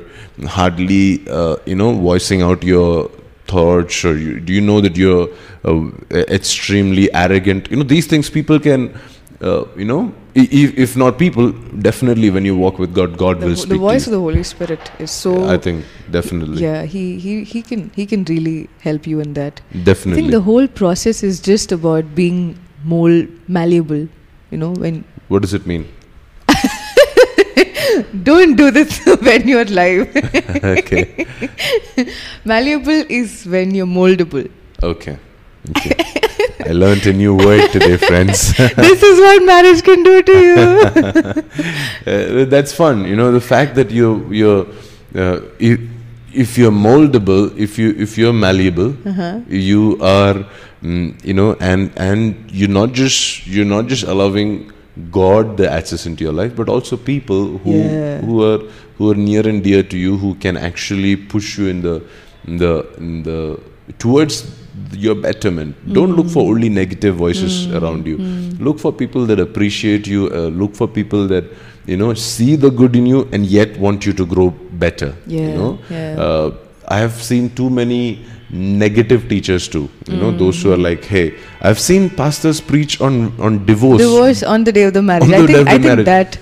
hardly, 0.58 1.22
uh, 1.40 1.56
you 1.66 1.76
know, 1.84 1.92
voicing 2.10 2.42
out 2.50 2.64
your 2.74 3.10
thoughts, 3.52 4.04
or 4.10 4.16
you, 4.18 4.40
do 4.40 4.54
you 4.58 4.62
know 4.62 4.82
that 4.88 4.98
you're 5.04 5.30
uh, 5.66 5.90
extremely 6.40 7.08
arrogant? 7.14 7.70
You 7.72 7.78
know, 7.78 7.88
these 7.96 8.08
things 8.16 8.30
people 8.42 8.60
can." 8.72 8.92
Uh, 9.50 9.64
you 9.82 9.86
know, 9.90 10.00
if, 10.36 10.78
if 10.86 10.96
not 11.02 11.18
people, 11.18 11.52
definitely 11.84 12.30
when 12.30 12.44
you 12.48 12.56
walk 12.62 12.78
with 12.78 12.94
God, 12.94 13.18
God 13.18 13.40
The, 13.40 13.46
will 13.52 13.70
the 13.74 13.78
voice 13.78 14.04
to 14.04 14.10
of 14.10 14.16
the 14.16 14.20
Holy 14.20 14.44
Spirit 14.44 14.92
is 15.00 15.12
so. 15.12 15.36
I 15.54 15.58
think 15.58 15.86
definitely. 16.12 16.62
yeah, 16.62 16.84
he, 16.84 17.18
he, 17.20 17.44
he 17.46 17.62
can 17.62 17.90
he 18.00 18.06
can 18.06 18.26
really 18.26 18.58
help 18.88 19.08
you 19.08 19.22
in 19.22 19.34
that. 19.36 19.62
definitely 19.86 20.12
I 20.12 20.16
think 20.24 20.32
the 20.32 20.42
whole 20.42 20.68
process 20.82 21.24
is 21.30 21.40
just 21.40 21.72
about 21.72 22.12
being 22.16 22.60
mold 22.84 23.30
malleable. 23.48 24.04
You 24.52 24.58
know, 24.58 24.74
when 24.74 25.06
what 25.30 25.42
does 25.48 25.54
it 25.54 25.66
mean? 25.66 25.88
Don't 28.24 28.56
do 28.56 28.72
this 28.72 29.00
when 29.22 29.48
you're 29.48 29.66
live. 29.66 30.16
okay. 30.64 31.26
malleable 32.46 33.04
is 33.10 33.46
when 33.46 33.74
you're 33.76 33.86
moldable. 33.86 34.50
Okay. 34.82 35.18
Okay. 35.72 35.96
I 36.66 36.72
learned 36.72 37.06
a 37.06 37.14
new 37.14 37.36
word 37.36 37.70
today, 37.72 37.98
friends. 37.98 38.54
this 38.58 39.04
is 39.04 39.20
what 39.20 39.44
marriage 39.44 39.84
can 39.84 40.04
do 40.04 40.22
to 40.24 40.34
you. 40.48 40.56
Uh, 42.08 42.46
that's 42.46 42.74
fun. 42.74 43.06
You 43.06 43.16
know, 43.16 43.32
the 43.32 43.42
fact 43.42 43.76
that 43.76 43.92
you 43.92 44.28
you're 44.32 44.66
uh, 45.16 45.42
if, 45.60 45.80
if 46.34 46.58
you're 46.58 46.72
moldable, 46.72 47.56
if 47.58 47.78
you 47.78 47.94
if 47.98 48.18
you're 48.18 48.34
malleable, 48.34 48.96
Uh-huh. 49.06 49.40
you 49.48 49.98
are 50.02 50.46
mm, 50.84 51.14
you 51.24 51.34
know, 51.34 51.56
and 51.60 51.92
and 51.98 52.50
you're 52.52 52.70
not 52.82 52.94
just 52.94 53.46
you're 53.48 53.66
not 53.66 53.88
just 53.88 54.04
allowing 54.04 54.72
God 55.12 55.58
the 55.58 55.72
access 55.72 56.06
into 56.06 56.24
your 56.24 56.34
life, 56.34 56.56
but 56.56 56.70
also 56.70 56.98
people 56.98 57.58
who 57.66 57.74
Yeah. 57.80 58.22
who 58.22 58.44
are 58.52 58.60
who 58.98 59.12
are 59.12 59.16
near 59.16 59.48
and 59.48 59.64
dear 59.64 59.84
to 59.84 59.98
you, 59.98 60.18
who 60.18 60.36
can 60.46 60.58
actually 60.70 61.16
push 61.34 61.58
you 61.58 61.68
in 61.74 61.82
the 61.82 61.96
in 62.48 62.58
the 62.64 62.74
in 62.98 63.24
the 63.24 63.38
towards 64.06 64.40
your 65.06 65.16
betterment. 65.16 65.76
Don't 65.98 66.16
look 66.16 66.30
for 66.30 66.44
only 66.52 66.70
negative 66.70 67.16
voices 67.16 67.68
around 67.80 68.08
you. 68.08 68.18
Look 68.68 68.80
for 68.80 68.92
people 69.04 69.26
that 69.32 69.40
appreciate 69.40 70.08
you. 70.08 70.30
Uh, 70.34 70.48
look 70.64 70.76
for 70.82 70.88
people 70.88 71.28
that 71.28 71.46
you 71.86 71.98
know 71.98 72.14
see 72.14 72.56
the 72.56 72.72
good 72.82 72.96
in 72.96 73.06
you 73.06 73.28
and 73.32 73.46
yet 73.46 73.78
want 73.86 74.06
you 74.10 74.14
to 74.14 74.26
grow 74.26 74.50
better. 74.86 75.14
Yeah, 75.28 75.48
You 75.50 75.56
know, 75.62 75.72
yeah. 75.90 76.26
uh, 76.28 76.52
I 76.88 77.00
have 77.00 77.14
seen 77.30 77.50
too 77.62 77.70
many 77.70 78.02
negative 78.52 79.28
teachers 79.30 79.68
too. 79.68 79.88
You 80.08 80.18
know, 80.18 80.32
those 80.36 80.62
who 80.64 80.72
are 80.74 80.78
like, 80.78 81.04
hey, 81.06 81.34
I've 81.62 81.80
seen 81.80 82.10
pastors 82.10 82.62
preach 82.62 83.02
on 83.02 83.34
on 83.40 83.66
divorce. 83.66 84.02
Divorce 84.02 84.44
on 84.44 84.64
the 84.64 84.72
day 84.72 84.84
of 84.84 84.94
the 84.94 85.02
marriage. 85.02 85.30
I 85.30 85.46
think 85.46 85.68
I 85.68 85.72
think 85.72 85.84
marriage. 85.84 86.06
that. 86.06 86.38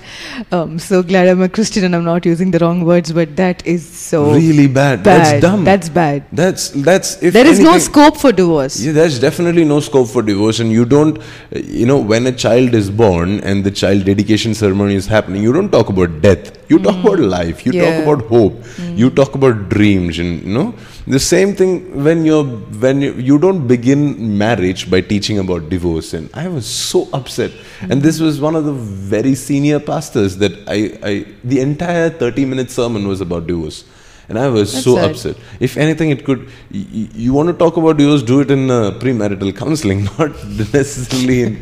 Um, 0.52 0.78
so 0.78 1.02
glad 1.02 1.26
I'm 1.28 1.42
a 1.42 1.48
Christian 1.48 1.84
and 1.84 1.96
I'm 1.96 2.04
not 2.04 2.24
using 2.24 2.52
the 2.52 2.60
wrong 2.60 2.84
words, 2.84 3.12
but 3.12 3.34
that 3.36 3.66
is 3.66 3.84
so 3.84 4.32
Really 4.32 4.68
bad. 4.68 5.02
bad. 5.02 5.18
That's 5.24 5.42
dumb. 5.42 5.64
That's 5.64 5.88
bad. 5.88 6.24
That's 6.32 6.68
that's 6.70 7.20
if 7.22 7.34
There 7.34 7.46
is 7.46 7.58
no 7.58 7.78
scope 7.78 8.16
for 8.16 8.30
divorce. 8.32 8.80
Yeah, 8.80 8.92
there's 8.92 9.18
definitely 9.18 9.64
no 9.64 9.80
scope 9.80 10.08
for 10.08 10.22
divorce, 10.22 10.60
and 10.60 10.70
you 10.70 10.84
don't, 10.84 11.18
you 11.52 11.86
know, 11.86 11.98
when 11.98 12.26
a 12.26 12.32
child 12.32 12.74
is 12.74 12.88
born 12.90 13.40
and 13.40 13.64
the 13.64 13.72
child 13.72 14.04
dedication 14.04 14.54
ceremony 14.54 14.94
is 14.94 15.06
happening, 15.06 15.42
you 15.42 15.52
don't 15.52 15.70
talk 15.70 15.88
about 15.88 16.20
death. 16.22 16.54
You 16.70 16.78
talk 16.78 16.96
about 17.04 17.18
life. 17.18 17.66
You 17.66 17.72
talk 17.72 18.02
about 18.04 18.26
hope. 18.28 18.62
You 18.94 19.10
talk 19.10 19.34
about 19.34 19.68
dreams, 19.68 20.18
and 20.18 20.42
you 20.42 20.54
know, 20.54 20.74
the 21.06 21.18
same 21.18 21.54
thing 21.54 22.04
when 22.04 22.24
you're 22.24 22.44
when 22.84 23.00
you, 23.00 23.12
you 23.14 23.38
don't 23.38 23.66
begin 23.66 24.38
marriage 24.38 24.90
by 24.90 25.00
teaching 25.08 25.38
about 25.38 25.68
divorce. 25.68 26.14
And 26.14 26.30
I 26.34 26.48
was 26.48 26.66
so 26.66 27.08
upset, 27.12 27.52
and 27.80 28.02
this 28.02 28.20
was 28.20 28.40
one 28.40 28.54
of 28.56 28.64
the 28.64 28.72
very 28.72 29.34
senior 29.34 29.80
pastors 29.80 30.36
that 30.38 30.52
I, 30.68 30.78
I 31.10 31.14
the 31.44 31.60
entire 31.60 32.10
30 32.10 32.44
minute 32.44 32.70
sermon 32.70 33.08
was 33.08 33.20
about 33.20 33.46
divorce. 33.46 33.84
and 34.28 34.38
I 34.38 34.48
was 34.54 34.72
That's 34.72 34.84
so 34.84 34.94
sad. 34.96 35.10
upset. 35.10 35.36
If 35.66 35.76
anything, 35.82 36.10
it 36.14 36.22
could. 36.24 36.40
Y- 36.70 37.08
you 37.26 37.32
want 37.36 37.48
to 37.52 37.54
talk 37.62 37.76
about 37.82 37.96
divorce, 38.00 38.22
Do 38.30 38.40
it 38.44 38.50
in 38.56 38.70
uh, 38.70 38.90
premarital 39.04 39.52
counseling, 39.60 40.04
not 40.18 40.34
necessarily 40.74 41.38
in. 41.46 41.54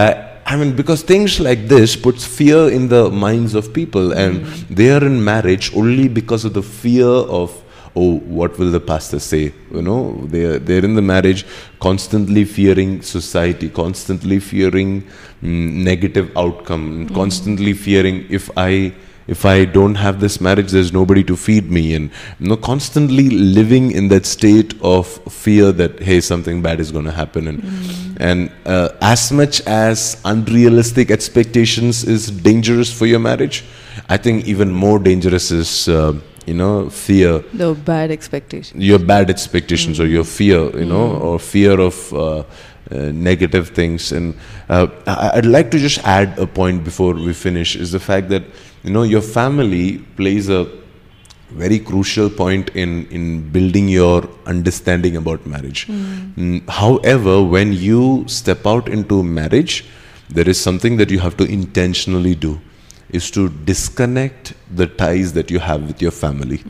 Uh, 0.00 0.22
I 0.52 0.54
mean, 0.58 0.76
because 0.80 1.02
things 1.02 1.40
like 1.40 1.62
this 1.72 1.96
puts 1.96 2.24
fear 2.24 2.60
in 2.78 2.84
the 2.94 3.10
minds 3.10 3.56
of 3.60 3.72
people, 3.78 4.12
and 4.24 4.46
they 4.80 4.88
are 4.96 5.04
in 5.10 5.16
marriage 5.32 5.74
only 5.82 6.06
because 6.20 6.44
of 6.44 6.52
the 6.58 6.62
fear 6.62 7.08
of 7.40 7.50
oh, 7.96 8.18
what 8.18 8.58
will 8.58 8.70
the 8.70 8.80
pastor 8.80 9.18
say? 9.18 9.52
You 9.72 9.82
know, 9.82 10.12
they 10.26 10.44
are, 10.44 10.58
they're 10.58 10.84
in 10.84 10.94
the 10.94 11.02
marriage 11.02 11.46
constantly 11.80 12.44
fearing 12.44 13.02
society, 13.02 13.70
constantly 13.70 14.38
fearing 14.38 15.02
mm, 15.42 15.72
negative 15.72 16.30
outcome, 16.36 17.08
constantly 17.08 17.72
fearing 17.72 18.26
if 18.28 18.50
I 18.56 18.94
if 19.26 19.44
I 19.44 19.64
don't 19.64 19.96
have 19.96 20.20
this 20.20 20.40
marriage, 20.40 20.70
there's 20.70 20.92
nobody 20.92 21.24
to 21.24 21.36
feed 21.36 21.68
me, 21.68 21.94
and 21.94 22.10
you 22.38 22.48
know, 22.48 22.56
constantly 22.56 23.28
living 23.28 23.90
in 23.90 24.08
that 24.08 24.24
state 24.24 24.80
of 24.82 25.08
fear 25.32 25.72
that 25.72 26.00
hey, 26.00 26.20
something 26.20 26.62
bad 26.62 26.78
is 26.78 26.92
going 26.92 27.06
to 27.06 27.12
happen, 27.12 27.48
and 27.48 28.16
and 28.18 28.52
uh, 28.64 28.90
as 29.00 29.32
much 29.32 29.60
as 29.62 30.20
unrealistic 30.24 31.10
expectations 31.10 32.04
is 32.04 32.30
dangerous 32.30 32.92
for 32.92 33.06
your 33.06 33.18
marriage, 33.18 33.64
I 34.08 34.16
think 34.16 34.46
even 34.46 34.70
more 34.70 35.00
dangerous 35.00 35.50
is 35.50 35.88
uh, 35.88 36.14
you 36.46 36.54
know 36.54 36.88
fear. 36.88 37.40
The 37.52 37.74
bad 37.74 38.10
expectations. 38.10 38.82
Your 38.82 38.98
bad 38.98 39.30
expectations 39.30 40.00
or 40.00 40.06
your 40.06 40.24
fear, 40.24 40.78
you 40.78 40.86
know, 40.86 41.16
or 41.16 41.38
fear 41.38 41.78
of 41.80 42.12
uh, 42.12 42.38
uh, 42.38 42.44
negative 43.12 43.70
things. 43.70 44.12
And 44.12 44.36
uh, 44.68 44.86
I'd 45.06 45.46
like 45.46 45.70
to 45.72 45.78
just 45.78 45.98
add 46.04 46.38
a 46.38 46.46
point 46.46 46.84
before 46.84 47.14
we 47.14 47.32
finish 47.32 47.76
is 47.76 47.92
the 47.92 48.00
fact 48.00 48.28
that 48.28 48.44
you 48.84 48.90
know 48.90 49.02
your 49.02 49.22
family 49.22 49.98
plays 50.16 50.48
a 50.48 50.68
very 51.50 51.78
crucial 51.78 52.28
point 52.28 52.70
in 52.70 53.06
in 53.08 53.50
building 53.50 53.88
your 53.88 54.28
understanding 54.46 55.16
about 55.16 55.46
marriage. 55.46 55.86
Mm, 55.88 56.68
however, 56.68 57.42
when 57.42 57.72
you 57.72 58.24
step 58.28 58.66
out 58.66 58.88
into 58.88 59.22
marriage, 59.22 59.84
there 60.28 60.48
is 60.48 60.60
something 60.60 60.96
that 60.96 61.10
you 61.10 61.18
have 61.20 61.36
to 61.36 61.44
intentionally 61.44 62.34
do 62.34 62.60
is 63.10 63.30
to 63.30 63.48
disconnect 63.48 64.54
the 64.74 64.86
ties 64.86 65.32
that 65.34 65.50
you 65.50 65.58
have 65.58 65.86
with 65.86 66.02
your 66.02 66.10
family. 66.10 66.62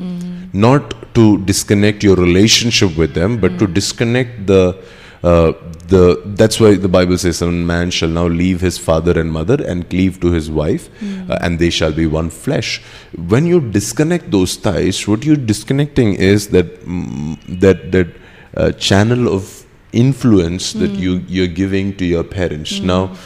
Not 0.52 1.14
to 1.14 1.38
disconnect 1.44 2.02
your 2.02 2.16
relationship 2.16 2.96
with 2.96 3.14
them 3.14 3.38
but 3.40 3.58
to 3.58 3.66
disconnect 3.66 4.46
the 4.46 4.82
uh, 5.22 5.52
the 5.88 6.22
that's 6.40 6.60
why 6.60 6.74
the 6.74 6.88
bible 6.88 7.16
says 7.16 7.40
a 7.42 7.50
man 7.50 7.90
shall 7.90 8.08
now 8.08 8.26
leave 8.26 8.60
his 8.60 8.76
father 8.76 9.18
and 9.18 9.32
mother 9.32 9.56
and 9.66 9.88
cleave 9.88 10.20
to 10.20 10.30
his 10.30 10.50
wife 10.50 10.90
uh, 11.30 11.38
and 11.40 11.58
they 11.58 11.70
shall 11.70 11.92
be 11.92 12.06
one 12.06 12.28
flesh. 12.28 12.82
When 13.16 13.46
you 13.46 13.60
disconnect 13.60 14.30
those 14.30 14.56
ties 14.56 15.08
what 15.08 15.24
you're 15.24 15.36
disconnecting 15.36 16.14
is 16.14 16.48
that 16.48 16.84
mm, 16.84 17.60
that 17.60 17.92
that 17.92 18.08
uh, 18.56 18.72
channel 18.72 19.28
of 19.34 19.66
influence 19.92 20.72
that 20.74 20.90
you 20.90 21.24
you're 21.26 21.46
giving 21.62 21.96
to 21.96 22.04
your 22.04 22.24
parents. 22.24 22.80
Now 22.80 23.16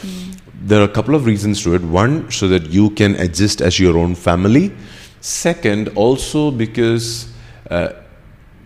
there 0.61 0.81
are 0.81 0.85
a 0.85 0.88
couple 0.88 1.14
of 1.14 1.27
reasons 1.27 1.62
to 1.62 1.75
it. 1.75 1.83
One, 1.83 2.31
so 2.31 2.49
that 2.49 2.66
you 2.66 2.90
can 2.90 3.16
exist 3.16 3.61
as 3.61 3.79
your 3.79 3.96
own 3.96 4.14
family. 4.14 4.73
Second, 5.20 5.88
also 5.96 6.51
because 6.51 7.33
uh, 7.70 7.92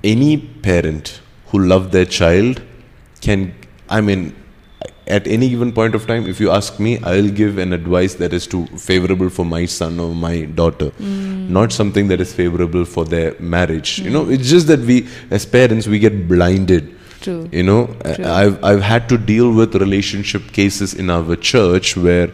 any 0.02 0.37
parent 0.37 1.20
who 1.46 1.61
love 1.61 1.92
their 1.92 2.04
child 2.04 2.62
can, 3.20 3.54
I 3.88 4.00
mean, 4.00 4.35
at 5.07 5.26
any 5.26 5.50
given 5.50 5.72
point 5.72 5.94
of 5.94 6.07
time, 6.07 6.26
if 6.26 6.40
you 6.40 6.50
ask 6.50 6.80
me, 6.80 6.98
I'll 7.02 7.28
give 7.28 7.59
an 7.59 7.72
advice 7.72 8.14
that 8.14 8.33
is 8.33 8.46
too 8.46 8.66
favorable 8.78 9.28
for 9.28 9.44
my 9.44 9.66
son 9.66 10.00
or 10.00 10.14
my 10.14 10.42
daughter, 10.42 10.92
not 10.98 11.72
something 11.72 12.09
that 12.09 12.20
is 12.20 12.33
favorable 12.33 12.85
for 12.85 13.04
their 13.04 13.38
marriage. 13.38 13.98
You 13.98 14.11
know, 14.11 14.28
it's 14.28 14.48
just 14.48 14.66
that 14.68 14.80
we, 14.80 15.07
as 15.30 15.44
parents, 15.44 15.87
we 15.87 15.98
get 15.98 16.26
blinded 16.26 16.93
True. 17.24 17.48
you 17.58 17.62
know 17.62 17.80
True. 17.87 18.24
I- 18.24 18.42
i've 18.42 18.56
i've 18.70 18.82
had 18.92 19.08
to 19.12 19.16
deal 19.32 19.50
with 19.60 19.74
relationship 19.87 20.52
cases 20.58 20.94
in 21.02 21.10
our 21.16 21.37
church 21.50 21.96
where 22.06 22.30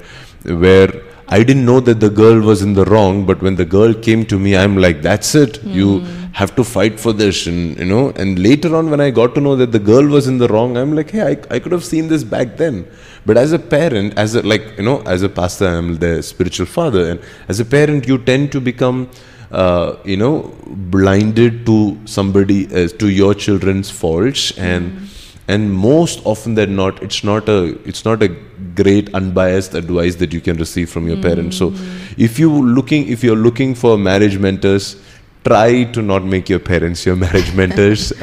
where 0.64 0.90
i 1.36 1.42
didn't 1.48 1.66
know 1.70 1.80
that 1.88 2.00
the 2.06 2.10
girl 2.22 2.40
was 2.50 2.62
in 2.66 2.72
the 2.78 2.86
wrong 2.92 3.24
but 3.28 3.40
when 3.46 3.56
the 3.60 3.68
girl 3.76 3.94
came 4.06 4.24
to 4.32 4.38
me 4.46 4.56
i'm 4.62 4.76
like 4.86 5.02
that's 5.08 5.34
it 5.42 5.62
you 5.78 5.88
hmm. 6.00 6.32
have 6.40 6.54
to 6.58 6.64
fight 6.72 6.98
for 7.04 7.12
this 7.22 7.46
and 7.52 7.78
you 7.82 7.88
know 7.92 8.04
and 8.22 8.42
later 8.48 8.74
on 8.80 8.90
when 8.92 9.00
i 9.06 9.10
got 9.20 9.34
to 9.36 9.40
know 9.46 9.54
that 9.62 9.72
the 9.78 9.84
girl 9.92 10.06
was 10.16 10.26
in 10.32 10.38
the 10.42 10.48
wrong 10.54 10.76
i'm 10.82 10.94
like 11.00 11.10
hey 11.16 11.24
i, 11.32 11.54
I 11.54 11.60
could 11.60 11.72
have 11.78 11.84
seen 11.92 12.08
this 12.08 12.24
back 12.36 12.56
then 12.56 12.84
but 13.26 13.36
as 13.36 13.52
a 13.52 13.58
parent 13.58 14.18
as 14.26 14.34
a 14.34 14.42
like 14.42 14.64
you 14.76 14.86
know 14.90 15.00
as 15.14 15.22
a 15.22 15.28
pastor 15.40 15.68
i'm 15.68 15.96
the 16.06 16.14
spiritual 16.22 16.66
father 16.66 17.10
and 17.10 17.20
as 17.48 17.60
a 17.60 17.64
parent 17.64 18.08
you 18.08 18.18
tend 18.18 18.50
to 18.52 18.60
become 18.60 19.08
uh, 19.50 19.96
you 20.04 20.16
know 20.16 20.54
blinded 20.66 21.66
to 21.66 21.98
somebody 22.04 22.66
uh, 22.74 22.88
to 22.88 23.08
your 23.08 23.34
children's 23.34 23.90
faults 23.90 24.56
and 24.58 25.08
and 25.48 25.72
most 25.72 26.20
often 26.24 26.54
than 26.54 26.76
not 26.76 27.02
it's 27.02 27.24
not 27.24 27.48
a 27.48 27.78
it's 27.84 28.04
not 28.04 28.22
a 28.22 28.28
great 28.74 29.12
unbiased 29.14 29.74
advice 29.74 30.16
that 30.16 30.32
you 30.32 30.40
can 30.40 30.56
receive 30.56 30.88
from 30.88 31.08
your 31.08 31.20
parents. 31.20 31.56
So 31.56 31.72
if 32.16 32.38
you 32.38 32.50
looking 32.50 33.08
if 33.08 33.24
you're 33.24 33.42
looking 33.48 33.74
for 33.74 33.98
marriage 33.98 34.38
mentors 34.38 34.96
try 35.44 35.84
to 35.84 36.02
not 36.02 36.22
make 36.22 36.48
your 36.48 36.58
parents 36.58 37.04
your 37.06 37.16
marriage 37.16 37.54
mentors. 37.54 38.12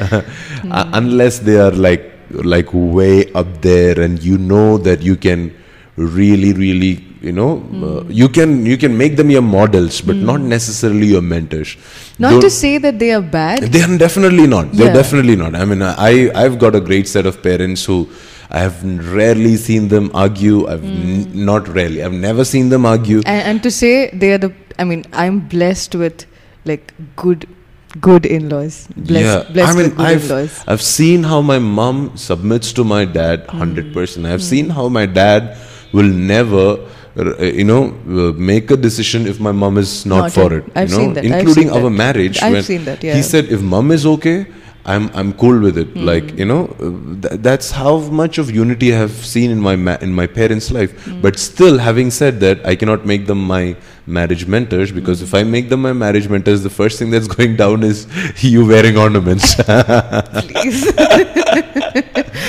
Uh, 0.70 0.90
unless 0.92 1.38
they 1.38 1.56
are 1.58 1.70
like 1.70 2.12
like 2.30 2.68
way 2.72 3.32
up 3.32 3.62
there 3.62 3.98
and 3.98 4.22
you 4.22 4.36
know 4.36 4.76
that 4.76 5.02
you 5.02 5.16
can 5.16 5.54
really 5.96 6.52
really 6.52 7.07
you 7.20 7.32
know 7.32 7.50
uh, 7.82 8.04
you 8.08 8.28
can 8.28 8.64
you 8.66 8.76
can 8.76 8.96
make 8.96 9.16
them 9.16 9.30
your 9.30 9.42
models 9.42 10.00
but 10.00 10.16
hmm. 10.16 10.24
not 10.26 10.40
necessarily 10.40 11.06
your 11.06 11.22
mentors. 11.22 11.76
Not 12.18 12.30
Don't- 12.30 12.40
to 12.42 12.50
say 12.50 12.78
that 12.78 12.98
they 12.98 13.12
are 13.12 13.22
bad. 13.22 13.62
they 13.62 13.82
are 13.82 13.98
definitely 13.98 14.46
not. 14.46 14.72
They're 14.72 14.88
Yeah. 14.88 14.92
definitely 15.02 15.36
not. 15.36 15.54
I 15.54 15.64
mean 15.64 15.82
i 15.82 16.30
i've 16.44 16.58
got 16.58 16.74
a 16.74 16.80
great 16.80 17.08
set 17.08 17.26
of 17.26 17.42
parents 17.42 17.84
who 17.84 17.98
i 18.50 18.60
have 18.60 18.82
rarely 19.18 19.56
seen 19.56 19.88
them 19.88 20.10
argue. 20.14 20.66
I've 20.68 20.84
n- 20.84 21.24
hmm. 21.24 21.44
not 21.44 21.68
rarely. 21.68 22.02
I've 22.02 22.18
never 22.30 22.44
seen 22.44 22.68
them 22.68 22.86
argue. 22.86 23.20
And, 23.26 23.42
and 23.50 23.62
to 23.68 23.70
say 23.70 24.10
they 24.24 24.32
are 24.32 24.42
the 24.46 24.52
i 24.78 24.84
mean 24.84 25.04
i'm 25.12 25.40
blessed 25.52 25.94
with 25.96 26.26
like 26.64 26.92
good 27.16 27.48
good 28.00 28.26
in-laws. 28.26 28.88
Blessed, 28.96 29.46
yeah, 29.48 29.52
blessed 29.52 29.76
I 29.76 29.82
mean, 29.82 30.00
I've, 30.00 30.24
in-laws. 30.24 30.64
I've 30.66 30.82
seen 30.82 31.22
how 31.22 31.40
my 31.40 31.58
mom 31.58 32.16
submits 32.16 32.72
to 32.74 32.84
my 32.84 33.04
dad 33.04 33.46
100%. 33.48 34.26
I've 34.26 34.40
hmm. 34.40 34.44
seen 34.44 34.70
how 34.70 34.88
my 34.88 35.06
dad 35.06 35.56
will 35.92 36.06
never, 36.06 36.86
you 37.24 37.64
know, 37.64 37.82
uh, 38.08 38.32
make 38.36 38.70
a 38.70 38.76
decision 38.76 39.26
if 39.26 39.40
my 39.40 39.52
mom 39.52 39.78
is 39.78 40.06
not, 40.06 40.18
Not 40.22 40.32
for 40.32 40.52
it. 40.54 40.64
I've 40.74 40.90
you 40.90 40.96
know, 40.96 41.02
seen 41.02 41.12
that, 41.14 41.24
including 41.24 41.70
our 41.70 41.82
that. 41.82 41.90
marriage. 41.90 42.42
I've 42.42 42.64
seen 42.64 42.84
that, 42.84 43.02
He 43.02 43.22
said, 43.22 43.46
if 43.46 43.60
mom 43.60 43.90
is 43.90 44.06
okay, 44.06 44.46
I'm 44.84 45.10
I'm 45.12 45.32
cool 45.34 45.58
with 45.60 45.76
it. 45.76 45.94
Like 45.96 46.38
you 46.38 46.46
know, 46.46 46.60
uh, 46.80 47.28
th- 47.28 47.40
that's 47.42 47.70
how 47.72 47.98
much 47.98 48.38
of 48.38 48.50
unity 48.50 48.94
I 48.94 48.98
have 48.98 49.10
seen 49.10 49.50
in 49.50 49.60
my 49.60 49.76
ma- 49.76 49.98
in 50.00 50.14
my 50.14 50.26
parents' 50.26 50.70
life. 50.70 50.92
But 51.20 51.38
still, 51.38 51.76
having 51.78 52.10
said 52.10 52.40
that, 52.40 52.64
I 52.64 52.74
cannot 52.74 53.04
make 53.04 53.26
them 53.26 53.42
my 53.44 53.76
marriage 54.06 54.46
mentors 54.46 54.90
because 54.90 55.20
if 55.20 55.34
I 55.34 55.42
make 55.42 55.68
them 55.68 55.82
my 55.82 55.92
marriage 55.92 56.28
mentors, 56.28 56.62
the 56.62 56.70
first 56.70 56.98
thing 56.98 57.10
that's 57.10 57.28
going 57.36 57.56
down 57.56 57.82
is 57.82 58.06
you 58.52 58.64
wearing 58.66 58.96
ornaments. 58.96 59.54
please 59.56 60.90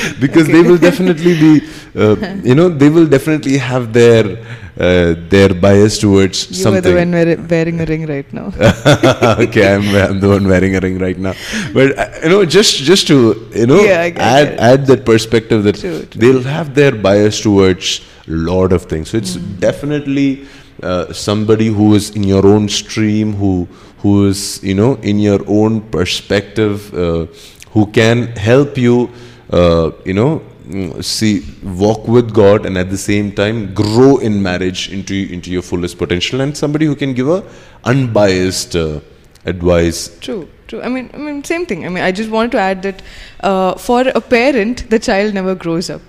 because 0.19 0.49
they 0.49 0.61
will 0.61 0.77
definitely 0.77 1.33
be, 1.33 1.67
uh, 1.95 2.15
you 2.43 2.55
know, 2.55 2.69
they 2.69 2.89
will 2.89 3.07
definitely 3.07 3.57
have 3.57 3.93
their 3.93 4.37
uh, 4.79 5.13
their 5.29 5.53
bias 5.53 5.97
towards 5.99 6.37
you 6.57 6.71
are 6.73 6.79
the 6.81 6.93
one 6.93 7.11
wearing 7.47 7.81
a 7.81 7.85
ring 7.85 8.05
right 8.07 8.31
now 8.33 8.47
okay, 9.45 9.73
I'm, 9.75 9.93
I'm 9.95 10.19
the 10.19 10.29
one 10.29 10.47
wearing 10.47 10.75
a 10.75 10.79
ring 10.79 10.97
right 10.99 11.17
now. 11.17 11.33
But 11.73 11.97
uh, 11.97 12.09
you 12.23 12.29
know, 12.29 12.45
just 12.45 12.77
just 12.77 13.07
to 13.07 13.47
you 13.53 13.67
know 13.67 13.81
Yeah, 13.83 14.09
add 14.15 14.47
add 14.59 14.85
that 14.87 15.05
perspective 15.05 15.63
that 15.63 15.75
True, 15.75 16.05
true. 16.05 16.19
they'll 16.21 16.43
have 16.43 16.73
their 16.75 16.91
bias 16.95 17.41
towards 17.41 18.01
a 18.27 18.31
lot 18.31 18.71
of 18.71 18.83
things. 18.85 19.09
So 19.09 19.17
it's 19.17 19.35
Mm. 19.37 19.59
definitely 19.59 20.45
uh, 20.81 21.11
somebody 21.13 21.67
who 21.67 21.93
is 21.95 22.11
in 22.11 22.23
your 22.23 22.45
own 22.47 22.69
stream, 22.69 23.33
who 23.33 23.67
who 23.99 24.27
is 24.27 24.61
you 24.63 24.73
know 24.75 24.95
in 25.01 25.19
your 25.19 25.41
own 25.47 25.81
perspective, 25.97 26.93
uh, 26.93 27.25
who 27.73 27.85
can 27.87 28.27
help 28.37 28.77
you, 28.77 29.09
uh, 29.51 29.91
you 30.05 30.13
know. 30.13 30.41
mm, 30.67 31.03
See, 31.03 31.43
walk 31.63 32.07
with 32.07 32.33
God, 32.33 32.65
and 32.65 32.77
at 32.77 32.89
the 32.89 32.97
same 32.97 33.31
time 33.31 33.73
grow 33.73 34.17
in 34.17 34.41
marriage 34.41 34.91
into 34.91 35.15
into 35.37 35.49
your 35.51 35.63
fullest 35.69 35.97
potential, 35.97 36.41
and 36.41 36.55
somebody 36.55 36.85
who 36.85 36.95
can 36.95 37.13
give 37.13 37.29
a 37.29 37.43
unbiased 37.85 38.75
uh, 38.75 38.99
advice. 39.45 39.99
True, 40.19 40.47
true. 40.67 40.81
I 40.81 40.89
mean, 40.89 41.09
I 41.13 41.17
mean, 41.17 41.43
same 41.43 41.65
thing. 41.65 41.85
I 41.85 41.89
mean, 41.89 42.03
I 42.03 42.11
just 42.11 42.29
wanted 42.29 42.51
to 42.51 42.59
add 42.59 42.83
that 42.83 43.01
uh, 43.39 43.73
for 43.75 44.01
a 44.21 44.21
parent, 44.21 44.89
the 44.89 44.99
child 44.99 45.33
never 45.33 45.55
grows 45.55 45.89
up. 45.89 46.01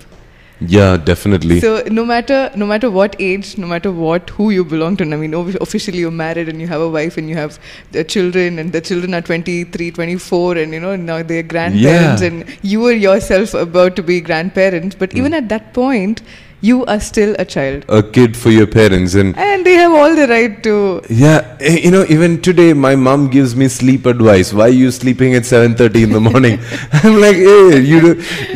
Yeah, 0.67 0.97
definitely. 0.97 1.59
So 1.59 1.83
no 1.89 2.05
matter 2.05 2.51
no 2.55 2.65
matter 2.67 2.91
what 2.91 3.15
age, 3.19 3.57
no 3.57 3.65
matter 3.65 3.91
what 3.91 4.29
who 4.29 4.51
you 4.51 4.63
belong 4.63 4.95
to, 4.97 5.03
I 5.03 5.17
mean, 5.21 5.33
officially 5.33 5.97
you're 5.99 6.11
married 6.11 6.49
and 6.49 6.61
you 6.61 6.67
have 6.67 6.81
a 6.81 6.89
wife 6.89 7.17
and 7.17 7.27
you 7.27 7.35
have 7.35 7.57
the 7.91 8.03
children, 8.03 8.59
and 8.59 8.71
the 8.71 8.81
children 8.81 9.15
are 9.15 9.21
23, 9.21 9.89
24, 9.91 10.57
and 10.57 10.71
you 10.73 10.79
know 10.79 10.95
now 10.95 11.23
they're 11.23 11.41
grandparents, 11.55 12.21
Yeah. 12.21 12.27
and 12.27 12.45
you 12.61 12.85
are 12.85 12.93
yourself 12.93 13.55
about 13.55 13.95
to 13.95 14.03
be 14.03 14.21
grandparents. 14.21 14.95
But 14.95 15.13
Hmm. 15.13 15.17
even 15.23 15.33
at 15.33 15.49
that 15.49 15.73
point, 15.73 16.21
you 16.69 16.85
are 16.85 16.99
still 16.99 17.35
a 17.39 17.45
child. 17.45 17.85
a 17.89 18.01
kid 18.15 18.35
for 18.37 18.51
your 18.55 18.67
parents 18.67 19.13
and 19.21 19.35
And 19.45 19.65
they 19.65 19.73
have 19.77 19.93
all 20.01 20.15
the 20.19 20.27
right 20.31 20.57
to. 20.67 20.73
yeah 21.09 21.57
eh, 21.69 21.77
you 21.85 21.91
know 21.95 22.03
even 22.15 22.35
today 22.47 22.67
my 22.73 22.91
mom 23.07 23.23
gives 23.35 23.55
me 23.61 23.67
sleep 23.67 24.05
advice. 24.05 24.53
Why 24.59 24.65
are 24.67 24.77
you 24.83 24.91
sleeping 24.97 25.35
at 25.39 25.43
7:30 25.51 26.03
in 26.07 26.11
the 26.17 26.21
morning? 26.29 26.59
I'm 27.01 27.15
like 27.25 27.39
hey 27.47 27.79
you 27.91 28.01
do, 28.05 28.11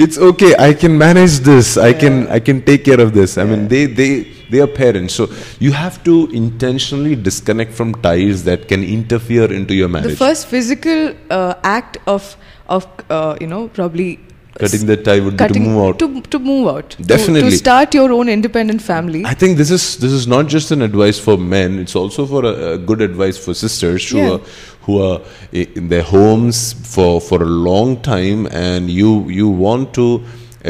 it's 0.05 0.17
okay. 0.29 0.51
I 0.67 0.71
can 0.83 0.97
manage 0.97 1.39
this. 1.49 1.77
I 1.89 1.91
can 2.03 2.27
i 2.37 2.39
can 2.49 2.61
take 2.69 2.85
care 2.89 3.01
of 3.07 3.13
this. 3.19 3.37
I 3.37 3.45
mean 3.53 3.67
they 3.73 3.83
they 4.01 4.11
they 4.51 4.61
are 4.67 4.67
parents. 4.67 5.15
So 5.21 5.27
you 5.59 5.71
have 5.71 5.95
to 6.03 6.15
intentionally 6.43 7.15
disconnect 7.29 7.73
from 7.73 7.95
ties 8.07 8.43
that 8.49 8.67
can 8.67 8.83
interfere 8.83 9.51
into 9.59 9.73
your 9.73 9.89
marriage. 9.95 10.11
The 10.11 10.23
first 10.27 10.45
physical 10.47 11.15
uh, 11.31 11.55
act 11.63 11.97
of, 12.05 12.29
of 12.69 12.85
uh, 13.09 13.35
you 13.41 13.47
know, 13.47 13.67
probably. 13.81 14.19
Cutting 14.59 14.85
the 14.85 14.97
tie 14.97 15.19
would 15.19 15.33
be 15.33 15.37
to 15.37 15.47
cutting 15.47 15.63
move 15.71 15.81
out 15.85 15.99
To, 15.99 16.21
to 16.21 16.39
move 16.39 16.67
out. 16.67 16.95
Definitely. 17.01 17.51
To, 17.51 17.57
start 17.57 17.93
your 17.93 18.11
own 18.11 18.29
independent 18.29 18.81
family. 18.81 19.23
I 19.25 19.33
think 19.33 19.57
this 19.57 19.71
is 19.71 19.97
this 19.97 20.11
is 20.11 20.27
not 20.27 20.47
just 20.47 20.71
an 20.71 20.81
advice 20.81 21.19
for 21.19 21.37
men; 21.37 21.79
it's 21.79 21.95
also 21.95 22.25
for 22.25 22.45
a, 22.45 22.53
a 22.73 22.77
good 22.77 23.01
advice 23.01 23.37
for 23.37 23.53
sisters 23.53 24.09
who 24.09 24.17
Yeah. 24.17 24.31
are 24.33 24.39
who 24.87 25.01
are 25.01 25.19
in 25.51 25.89
their 25.89 26.03
homes 26.03 26.73
for 26.95 27.11
for 27.19 27.41
a 27.41 27.51
long 27.69 28.01
time, 28.01 28.47
and 28.47 28.89
you 28.89 29.13
you 29.29 29.47
want 29.67 29.93
to 30.01 30.07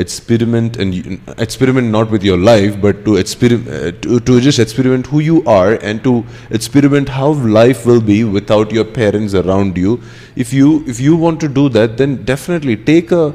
experiment 0.04 0.76
and 0.76 0.94
you, 0.94 1.20
experiment 1.38 1.90
not 1.90 2.10
with 2.12 2.24
your 2.24 2.38
life, 2.38 2.80
but 2.82 3.06
to 3.06 3.16
experiment 3.16 3.70
uh, 3.70 3.92
to, 4.06 4.20
to 4.20 4.40
just 4.42 4.60
experiment 4.60 5.08
who 5.08 5.20
you 5.20 5.44
are 5.46 5.74
and 5.76 6.04
to 6.04 6.26
experiment 6.50 7.08
how 7.10 7.30
life 7.60 7.86
will 7.86 8.02
be 8.02 8.24
without 8.24 8.72
your 8.72 8.84
parents 8.84 9.34
around 9.34 9.78
you. 9.78 10.02
If 10.36 10.52
you 10.54 10.84
if 10.86 11.00
you 11.00 11.16
want 11.16 11.40
to 11.42 11.48
do 11.48 11.70
that, 11.70 11.96
then 11.98 12.24
definitely 12.26 12.76
take 12.78 13.12
a 13.12 13.34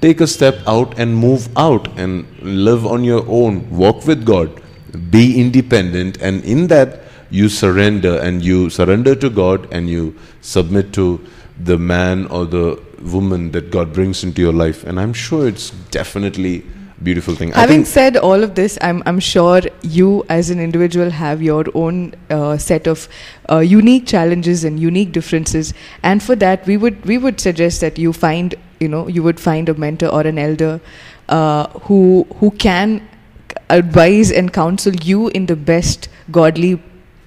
take 0.00 0.20
a 0.20 0.26
step 0.26 0.58
out 0.66 0.98
and 0.98 1.16
move 1.16 1.48
out 1.56 1.88
and 1.98 2.26
live 2.42 2.86
on 2.86 3.04
your 3.04 3.24
own 3.28 3.68
walk 3.70 4.06
with 4.06 4.24
god 4.24 4.62
be 5.10 5.40
independent 5.40 6.20
and 6.20 6.44
in 6.44 6.66
that 6.68 7.00
you 7.30 7.48
surrender 7.48 8.18
and 8.18 8.42
you 8.42 8.70
surrender 8.70 9.14
to 9.14 9.28
god 9.28 9.68
and 9.72 9.88
you 9.88 10.14
submit 10.40 10.92
to 10.92 11.20
the 11.64 11.76
man 11.76 12.26
or 12.28 12.46
the 12.46 12.80
woman 13.02 13.50
that 13.52 13.70
god 13.70 13.92
brings 13.92 14.24
into 14.24 14.40
your 14.40 14.52
life. 14.52 14.84
And 14.84 14.98
i'm 15.00 15.12
sure 15.12 15.48
it's 15.48 15.70
definitely 15.90 16.64
beautiful 17.02 17.34
thing 17.34 17.52
Having 17.52 17.84
think- 17.84 17.86
said 17.86 18.16
all 18.16 18.42
of 18.42 18.54
this, 18.54 18.76
I'm, 18.80 19.02
I'm 19.06 19.20
sure 19.20 19.60
you 19.82 20.24
as 20.28 20.50
an 20.50 20.60
individual 20.60 21.10
have 21.10 21.42
your 21.42 21.64
own 21.74 22.14
uh, 22.30 22.56
set 22.58 22.86
of 22.86 23.08
uh, 23.50 23.58
unique 23.58 24.06
challenges 24.06 24.64
and 24.64 24.80
unique 24.80 25.12
differences. 25.12 25.74
And 26.02 26.22
for 26.22 26.36
that, 26.36 26.66
we 26.66 26.76
would 26.76 27.04
we 27.06 27.18
would 27.18 27.40
suggest 27.40 27.80
that 27.80 27.98
you 27.98 28.12
find 28.12 28.54
you 28.80 28.88
know 28.88 29.06
you 29.08 29.22
would 29.22 29.38
find 29.40 29.68
a 29.68 29.74
mentor 29.74 30.08
or 30.08 30.22
an 30.22 30.38
elder 30.38 30.80
uh, 31.28 31.68
who 31.86 32.26
who 32.40 32.50
can 32.52 33.06
advise 33.70 34.30
and 34.30 34.52
counsel 34.52 34.94
you 34.96 35.28
in 35.28 35.46
the 35.46 35.56
best 35.56 36.08
godly 36.30 36.80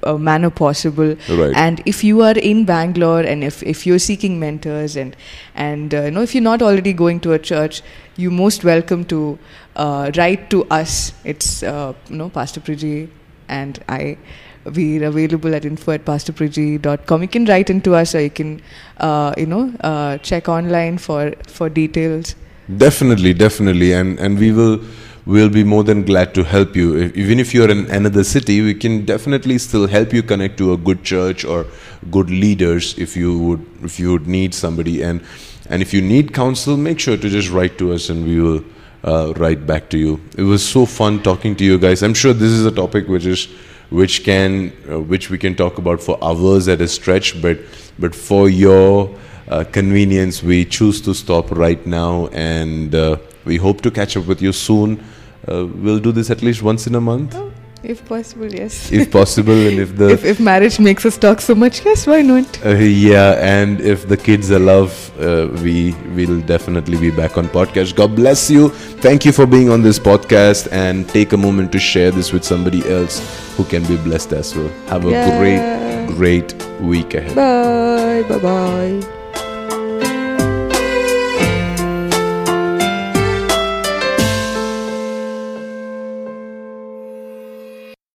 uh, 0.03 0.17
manner 0.17 0.49
possible 0.49 1.15
Right. 1.29 1.55
and 1.55 1.81
if 1.85 2.03
you 2.03 2.21
are 2.23 2.37
in 2.37 2.65
bangalore 2.65 3.19
and 3.21 3.43
if, 3.43 3.61
if 3.61 3.85
you're 3.85 3.99
seeking 3.99 4.39
mentors 4.39 4.95
and 4.95 5.15
and 5.53 5.93
uh, 5.93 6.01
you 6.03 6.11
know 6.11 6.21
if 6.23 6.33
you're 6.33 6.41
not 6.43 6.61
already 6.63 6.93
going 6.93 7.19
to 7.19 7.33
a 7.33 7.37
church 7.39 7.83
you're 8.17 8.31
most 8.31 8.63
welcome 8.63 9.05
to 9.05 9.37
uh, 9.75 10.11
write 10.17 10.49
to 10.49 10.63
us. 10.65 11.13
It's 11.23 11.63
uh, 11.63 11.93
you 12.09 12.17
know 12.17 12.29
pastor 12.29 12.61
priji 12.61 13.09
and 13.47 13.83
i. 13.87 14.17
We're 14.63 15.05
available 15.05 15.55
at 15.55 15.65
info 15.65 15.91
at 15.93 16.05
pastorpriji.com 16.05 17.21
you 17.23 17.27
can 17.27 17.45
write 17.45 17.71
into 17.71 17.95
us 17.95 18.13
or 18.13 18.21
you 18.21 18.29
can 18.29 18.61
uh, 18.97 19.33
you 19.35 19.47
know 19.47 19.73
uh, 19.79 20.19
check 20.19 20.47
online 20.49 20.99
for 20.99 21.33
for 21.47 21.67
details. 21.67 22.35
Definitely, 22.77 23.33
definitely, 23.33 23.91
and 23.93 24.19
and 24.19 24.37
we 24.37 24.51
will 24.51 24.79
we'll 25.25 25.49
be 25.49 25.63
more 25.63 25.83
than 25.83 26.03
glad 26.03 26.33
to 26.35 26.43
help 26.43 26.75
you. 26.75 26.95
If, 26.95 27.15
even 27.15 27.39
if 27.39 27.53
you're 27.53 27.69
in 27.69 27.89
another 27.89 28.23
city, 28.23 28.61
we 28.61 28.73
can 28.73 29.05
definitely 29.05 29.57
still 29.57 29.87
help 29.87 30.13
you 30.13 30.23
connect 30.23 30.57
to 30.57 30.73
a 30.73 30.77
good 30.77 31.03
church 31.03 31.43
or 31.43 31.65
good 32.09 32.29
leaders 32.29 32.97
if 32.97 33.15
you 33.15 33.37
would 33.39 33.65
if 33.83 33.99
you 33.99 34.11
would 34.11 34.27
need 34.27 34.53
somebody. 34.53 35.01
And 35.01 35.21
and 35.69 35.81
if 35.81 35.93
you 35.93 36.01
need 36.01 36.33
counsel, 36.33 36.77
make 36.77 36.99
sure 36.99 37.17
to 37.17 37.29
just 37.29 37.49
write 37.49 37.77
to 37.79 37.93
us 37.93 38.09
and 38.09 38.25
we 38.25 38.39
will 38.39 38.63
uh, 39.03 39.33
write 39.37 39.65
back 39.65 39.89
to 39.89 39.97
you. 39.97 40.21
It 40.37 40.43
was 40.43 40.67
so 40.67 40.85
fun 40.85 41.21
talking 41.23 41.55
to 41.55 41.63
you 41.63 41.77
guys. 41.77 42.03
I'm 42.03 42.13
sure 42.13 42.33
this 42.33 42.51
is 42.51 42.65
a 42.65 42.71
topic 42.71 43.07
which 43.07 43.25
is 43.25 43.47
which 43.89 44.23
can 44.23 44.71
uh, 44.89 44.99
which 44.99 45.29
we 45.29 45.37
can 45.37 45.55
talk 45.55 45.77
about 45.77 46.01
for 46.01 46.17
hours 46.23 46.67
at 46.67 46.81
a 46.81 46.87
stretch, 46.87 47.41
but 47.41 47.59
but 47.99 48.15
for 48.15 48.49
your 48.49 49.13
uh, 49.49 49.63
convenience, 49.71 50.41
we 50.41 50.63
choose 50.65 51.01
to 51.01 51.13
stop 51.13 51.51
right 51.51 51.85
now, 51.85 52.27
and 52.27 52.95
uh, 52.95 53.17
we 53.45 53.57
hope 53.57 53.81
to 53.81 53.91
catch 53.91 54.15
up 54.15 54.25
with 54.25 54.41
you 54.41 54.53
soon. 54.53 55.03
Uh, 55.47 55.65
we'll 55.65 55.99
do 55.99 56.11
this 56.11 56.29
at 56.29 56.41
least 56.41 56.61
once 56.61 56.87
in 56.87 56.95
a 56.95 57.01
month, 57.01 57.35
if 57.83 58.05
possible 58.07 58.45
yes 58.53 58.91
if 58.91 59.09
possible, 59.11 59.53
and 59.67 59.79
if 59.79 59.95
the 59.97 60.09
if, 60.15 60.23
if 60.23 60.39
marriage 60.39 60.79
makes 60.79 61.03
us 61.05 61.17
talk 61.17 61.41
so 61.41 61.55
much 61.55 61.83
yes 61.83 62.05
why 62.05 62.21
not 62.21 62.45
uh, 62.65 62.69
yeah, 62.69 63.33
and 63.41 63.81
if 63.81 64.07
the 64.07 64.15
kids 64.17 64.49
allow, 64.51 64.83
uh, 65.19 65.47
we 65.63 65.93
will 66.15 66.39
definitely 66.41 66.97
be 66.97 67.09
back 67.11 67.37
on 67.37 67.47
podcast. 67.47 67.95
God 67.95 68.15
bless 68.15 68.49
you. 68.51 68.69
Thank 69.01 69.25
you 69.25 69.31
for 69.31 69.45
being 69.47 69.69
on 69.69 69.81
this 69.81 69.97
podcast, 69.97 70.67
and 70.71 71.07
take 71.09 71.33
a 71.33 71.37
moment 71.37 71.71
to 71.71 71.79
share 71.79 72.11
this 72.11 72.31
with 72.31 72.43
somebody 72.43 72.81
else 72.87 73.19
who 73.57 73.63
can 73.63 73.83
be 73.85 73.97
blessed 73.97 74.33
as 74.33 74.55
well. 74.55 74.69
Have 74.89 75.05
a 75.05 75.09
Yeah. 75.11 75.37
great, 75.39 76.17
great 76.17 76.49
week 76.81 77.13
ahead. 77.15 77.35
bye 77.35 78.23
bye 78.29 78.37
bye 78.39 79.20